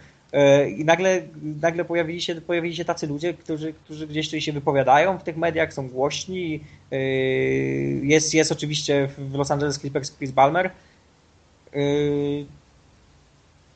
[0.78, 1.22] I nagle,
[1.62, 5.38] nagle pojawili, się, pojawili się tacy ludzie, którzy, którzy gdzieś tutaj się wypowiadają w tych
[5.38, 6.64] mediach, są głośni.
[6.92, 6.98] E,
[8.06, 10.66] jest, jest oczywiście w Los Angeles Clippers Chris Balmer.
[10.66, 11.80] E,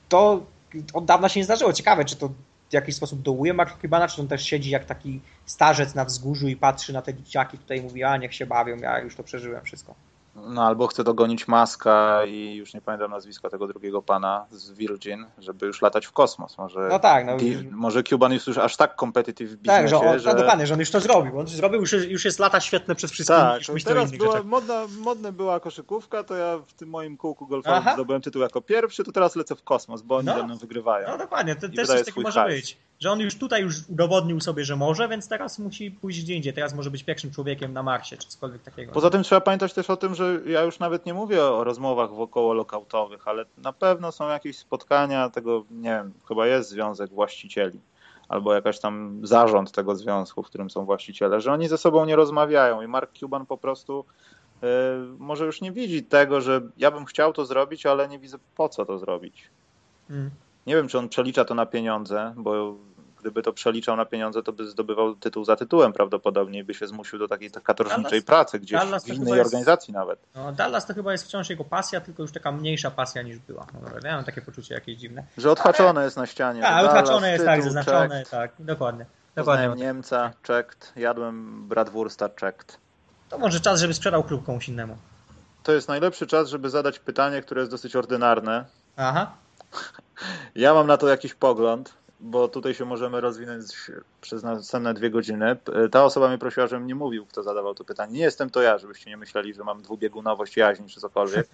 [0.09, 0.45] to
[0.93, 1.73] od dawna się nie zdarzyło.
[1.73, 2.29] Ciekawe, czy to
[2.69, 6.47] w jakiś sposób dołuje Mark Cubana, czy on też siedzi jak taki starzec na wzgórzu
[6.47, 9.23] i patrzy na te dzieciaki tutaj i mówi, a niech się bawią, ja już to
[9.23, 10.08] przeżyłem wszystko.
[10.47, 15.25] No albo chce dogonić Maska i już nie pamiętam nazwiska tego drugiego pana z Virgin,
[15.37, 16.57] żeby już latać w kosmos.
[16.57, 17.25] Może, no tak.
[17.25, 17.37] No,
[17.71, 20.35] może Cuban jest już aż tak competitive w biznesie, tak, że, on, że...
[20.35, 21.39] dokładnie, że on już to zrobił.
[21.39, 23.37] On zrobił, już, już jest lata świetne przez wszystkich.
[23.37, 27.93] Tak, teraz była, modna, modna była koszykówka, to ja w tym moim kółku golfowym Aha.
[27.93, 30.35] zdobyłem tytuł jako pierwszy, to teraz lecę w kosmos, bo oni no.
[30.35, 31.07] ze mną wygrywają.
[31.07, 32.77] No dokładnie, to też coś takiego może być.
[32.99, 36.53] Że on już tutaj już udowodnił sobie, że może, więc teraz musi pójść gdzie indziej.
[36.53, 38.93] Teraz może być pierwszym człowiekiem na Marsie, czy cokolwiek takiego.
[38.93, 42.13] Poza tym trzeba pamiętać też o tym, że ja już nawet nie mówię o rozmowach
[42.13, 47.79] wokoło lokautowych, ale na pewno są jakieś spotkania tego, nie wiem, chyba jest związek właścicieli
[48.29, 52.15] albo jakaś tam zarząd tego związku, w którym są właściciele, że oni ze sobą nie
[52.15, 54.05] rozmawiają i Mark Cuban po prostu
[54.61, 54.69] yy,
[55.17, 58.69] może już nie widzi tego, że ja bym chciał to zrobić, ale nie widzę po
[58.69, 59.49] co to zrobić.
[60.09, 60.29] Mm.
[60.69, 62.75] Nie wiem, czy on przelicza to na pieniądze, bo
[63.19, 66.87] gdyby to przeliczał na pieniądze, to by zdobywał tytuł za tytułem prawdopodobnie i by się
[66.87, 70.19] zmusił do takiej katorżniczej pracy gdzieś Dallas w innej jest, organizacji nawet.
[70.35, 73.67] No, Dallas to chyba jest wciąż jego pasja, tylko już taka mniejsza pasja niż była.
[73.73, 75.23] No, ja mam takie poczucie jakieś dziwne.
[75.37, 76.61] Że odhaczone jest na ścianie.
[76.61, 79.05] Tak, odhaczone jest, tak, zaznaczone, tak, dokładnie.
[79.35, 79.85] dokładnie.
[79.85, 82.77] Niemca, checked, jadłem bratwursta, checked.
[83.29, 84.97] To może czas, żeby sprzedał klub komuś innemu.
[85.63, 88.65] To jest najlepszy czas, żeby zadać pytanie, które jest dosyć ordynarne.
[88.97, 89.31] Aha.
[90.55, 93.91] Ja mam na to jakiś pogląd bo tutaj się możemy rozwinąć
[94.21, 95.57] przez następne dwie godziny.
[95.91, 98.13] Ta osoba mnie prosiła, żebym nie mówił, kto zadawał to pytanie.
[98.13, 101.49] Nie jestem to ja, żebyście nie myśleli, że mam dwubiegunowość jaźń czy cokolwiek.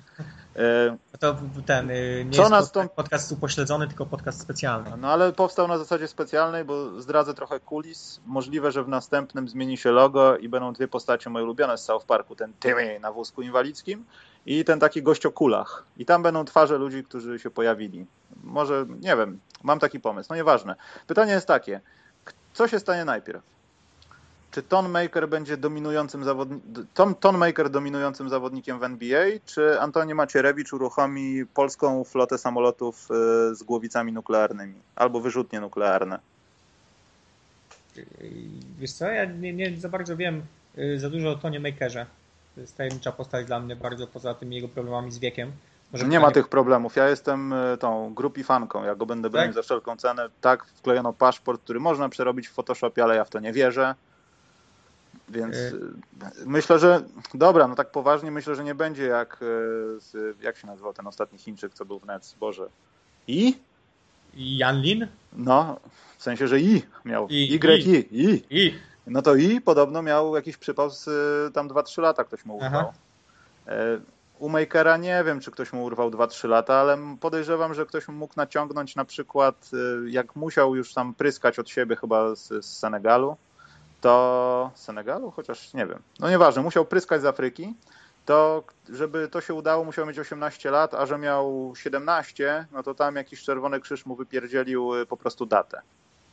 [0.55, 1.35] E, to
[1.65, 2.89] ten y, nie Co jest nas to...
[2.89, 4.91] podcast upośledzony, tylko podcast specjalny.
[4.97, 8.19] No ale powstał na zasadzie specjalnej, bo zdradzę trochę kulis.
[8.25, 12.05] Możliwe, że w następnym zmieni się logo i będą dwie postacie moje ulubione z South
[12.05, 12.35] Parku.
[12.35, 14.05] Ten Timmy na wózku inwalidzkim
[14.45, 15.83] i ten taki gość o kulach.
[15.97, 18.05] I tam będą twarze ludzi, którzy się pojawili.
[18.43, 20.75] Może, nie wiem, mam taki pomysł, no nieważne.
[21.07, 21.81] Pytanie jest takie,
[22.53, 23.41] co się stanie najpierw?
[24.51, 31.45] Czy Tonmaker będzie dominującym zawodnikiem, Ton, Tonmaker dominującym zawodnikiem w NBA, czy Antoni Macierewicz uruchomi
[31.45, 33.07] polską flotę samolotów
[33.51, 36.19] y, z głowicami nuklearnymi albo wyrzutnie nuklearne?
[38.79, 40.41] Wiesz co, ja nie, nie za bardzo wiem
[40.77, 42.05] y, za dużo o Tonie Makerze.
[42.55, 45.51] To jest tajemnicza postać dla mnie bardzo, poza tymi jego problemami z wiekiem.
[45.93, 46.95] Może nie ma tych problemów.
[46.95, 48.83] Ja jestem y, tą grupifanką.
[48.83, 49.55] Ja go będę bronił Tak?
[49.55, 50.29] za wszelką cenę.
[50.41, 53.95] Tak, wklejono paszport, który można przerobić w Photoshopie, ale ja w to nie wierzę.
[55.29, 55.75] Więc Y-
[56.41, 57.03] y, myślę, że
[57.33, 59.39] dobra, no tak poważnie myślę, że nie będzie jak
[60.41, 62.67] jak się nazywał ten ostatni Chińczyk, co był w Nets, Boże.
[63.27, 63.53] I?
[64.33, 65.07] I Jan Lin?
[65.33, 65.79] No,
[66.17, 67.27] w sensie, że I miał.
[67.27, 68.43] I- Y, I, I.
[68.49, 68.75] I.
[69.07, 72.69] No to I podobno miał jakiś przypał z y, tam 2-3 lata ktoś mu urwał.
[72.71, 72.93] Aha.
[73.67, 73.99] E,
[74.39, 78.13] U Makera nie wiem, czy ktoś mu urwał 2-3 lata, ale podejrzewam, że ktoś mu
[78.13, 79.69] mógł naciągnąć na przykład,
[80.05, 83.37] y, jak musiał już tam pryskać od siebie chyba z, z Senegalu,
[84.01, 85.31] to z Senegalu?
[85.31, 85.99] Chociaż nie wiem.
[86.19, 87.73] No nieważne, musiał pryskać z Afryki,
[88.25, 92.95] to żeby to się udało, musiał mieć 18 lat, a że miał 17, no to
[92.95, 95.81] tam jakiś czerwony krzyż mu wypierdzielił y, po prostu datę.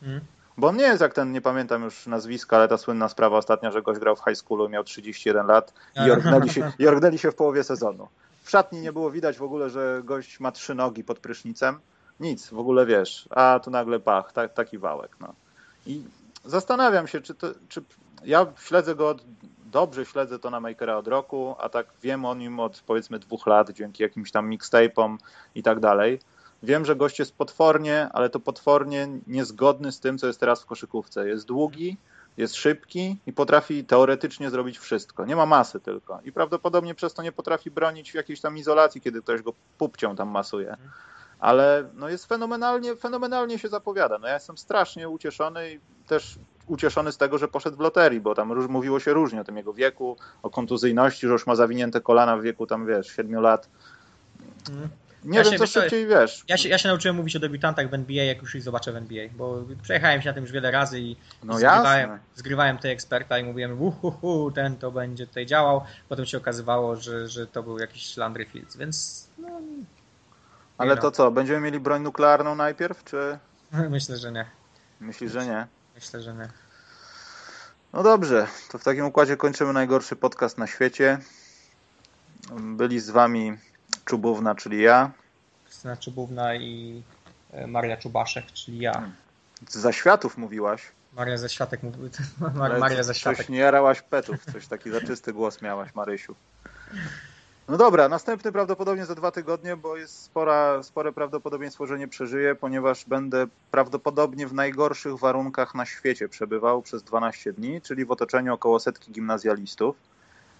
[0.03, 0.21] Mm.
[0.57, 3.71] Bo on nie jest jak ten, nie pamiętam już nazwiska, ale ta słynna sprawa ostatnia,
[3.71, 5.75] że gość grał w high schoolu, miał 31 lat
[6.07, 8.09] i orgnęli się, i orgnęli się w połowie sezonu.
[8.43, 11.79] W szatni nie było widać w ogóle, że gość ma trzy nogi pod prysznicem.
[12.21, 13.29] Nic, w ogóle wiesz.
[13.31, 15.17] A tu nagle pach, ta, taki wałek.
[15.21, 15.35] No.
[15.87, 16.03] I
[16.45, 17.83] zastanawiam się, czy, to, czy
[18.25, 19.25] ja śledzę go od,
[19.65, 23.47] dobrze śledzę to na Makera od roku, a tak wiem o nim od powiedzmy dwóch
[23.47, 25.17] lat, dzięki jakimś tam mixtape'om
[25.55, 26.21] i tak dalej.
[26.63, 30.67] Wiem, że gość jest potwornie, ale to potwornie niezgodny z tym, co jest teraz w
[30.67, 31.29] koszykówce.
[31.29, 31.97] Jest długi,
[32.37, 35.25] jest szybki i potrafi teoretycznie zrobić wszystko.
[35.25, 36.21] Nie ma masy tylko.
[36.25, 40.17] I prawdopodobnie przez to nie potrafi bronić w jakiejś tam izolacji, kiedy ktoś go pupcią
[40.17, 40.77] tam masuje.
[41.39, 44.19] Ale no jest fenomenalnie, fenomenalnie się zapowiada.
[44.19, 48.35] No ja jestem strasznie ucieszony i też ucieszony z tego, że poszedł w loterii, bo
[48.35, 52.37] tam mówiło się różnie o tym jego wieku, o kontuzyjności, że już ma zawinięte kolana
[52.37, 53.69] w wieku tam, wiesz, 7 lat.
[55.25, 56.45] Nie Ja wiem, co szybciej, wiesz.
[56.49, 58.97] Ja się, ja się nauczyłem mówić o debiutantach w NBA, jak już ich zobaczę w
[58.97, 62.19] NBA, bo przejechałem się na tym już wiele razy i No zgrywałem, jasne.
[62.35, 65.85] zgrywałem tej eksperta i mówiłem, uhuhu, ten to będzie tutaj działał.
[66.09, 69.49] Potem się okazywało, że, że to był jakiś Landry Fields, więc no,
[70.79, 71.01] Ale no.
[71.03, 73.39] to co, będziemy mieli broń nuklearną najpierw, czy
[73.91, 74.47] myślę, że nie.
[75.01, 75.67] myślisz, że nie?
[75.95, 76.49] Myślę, że nie.
[77.93, 81.19] No dobrze, to w takim układzie kończymy najgorszy podcast na świecie.
[82.61, 83.53] Byli z wami
[84.05, 85.11] Czubówna, czyli ja.
[85.65, 87.03] Krystyna Czubówna i
[87.53, 89.03] e, Maria Czubaszek, czyli ja.
[89.69, 90.93] Z zaświatów mówiłaś.
[91.13, 91.99] Maria ze Światek mówi,
[92.63, 93.39] ale Maria ze Światek.
[93.39, 96.35] Coś nie jarałaś petów, coś taki zaczysty głos miałaś, Marysiu.
[97.69, 102.55] No dobra, następny prawdopodobnie za dwa tygodnie, bo jest spora, spore prawdopodobieństwo, że nie przeżyję,
[102.55, 108.55] ponieważ będę prawdopodobnie w najgorszych warunkach na świecie przebywał przez 12 dni, czyli w otoczeniu
[108.55, 109.97] około setki gimnazjalistów.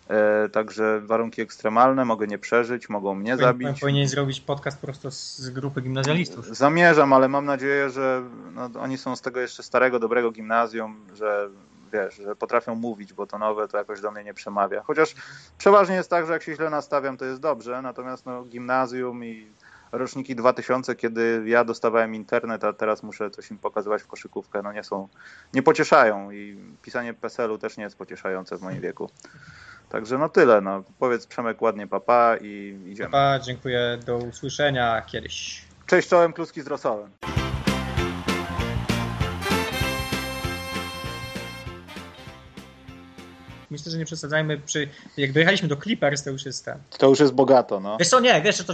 [0.09, 3.81] E, także warunki ekstremalne, mogę nie przeżyć, mogą mnie zabić.
[3.81, 6.57] Powinien zrobić podcast prosto z z grupy gimnazjalistów.
[6.57, 8.23] Zamierzam, ale mam nadzieję, że
[8.55, 11.49] no, oni są z tego jeszcze starego, dobrego gimnazjum, że
[11.93, 14.83] wiesz, że potrafią mówić, bo to nowe to jakoś do mnie nie przemawia.
[14.83, 15.15] Chociaż
[15.59, 19.47] przeważnie jest tak, że jak się źle nastawiam, to jest dobrze, natomiast no, gimnazjum i
[19.93, 24.73] roczniki 2000, kiedy ja dostawałem internet, a teraz muszę coś im pokazywać w koszykówkę, no
[24.73, 25.09] nie są,
[25.55, 29.11] nie pocieszają i pisanie PESEL-u też nie jest pocieszające w moim wieku.
[29.93, 30.85] Także no tyle, no.
[30.99, 33.11] Powiedz Przemek ładnie papa i idziemy.
[33.11, 35.65] Pa, dziękuję, do usłyszenia kiedyś.
[35.87, 37.11] Cześć czołem, kluski z rosołem.
[43.71, 44.89] Myślę, że nie przesadzajmy przy...
[45.17, 46.79] Jak dojechaliśmy do Clippers, to już jest ten.
[46.99, 47.97] To już jest bogato, no.
[47.99, 48.65] Wiesz co, nie, wiesz, to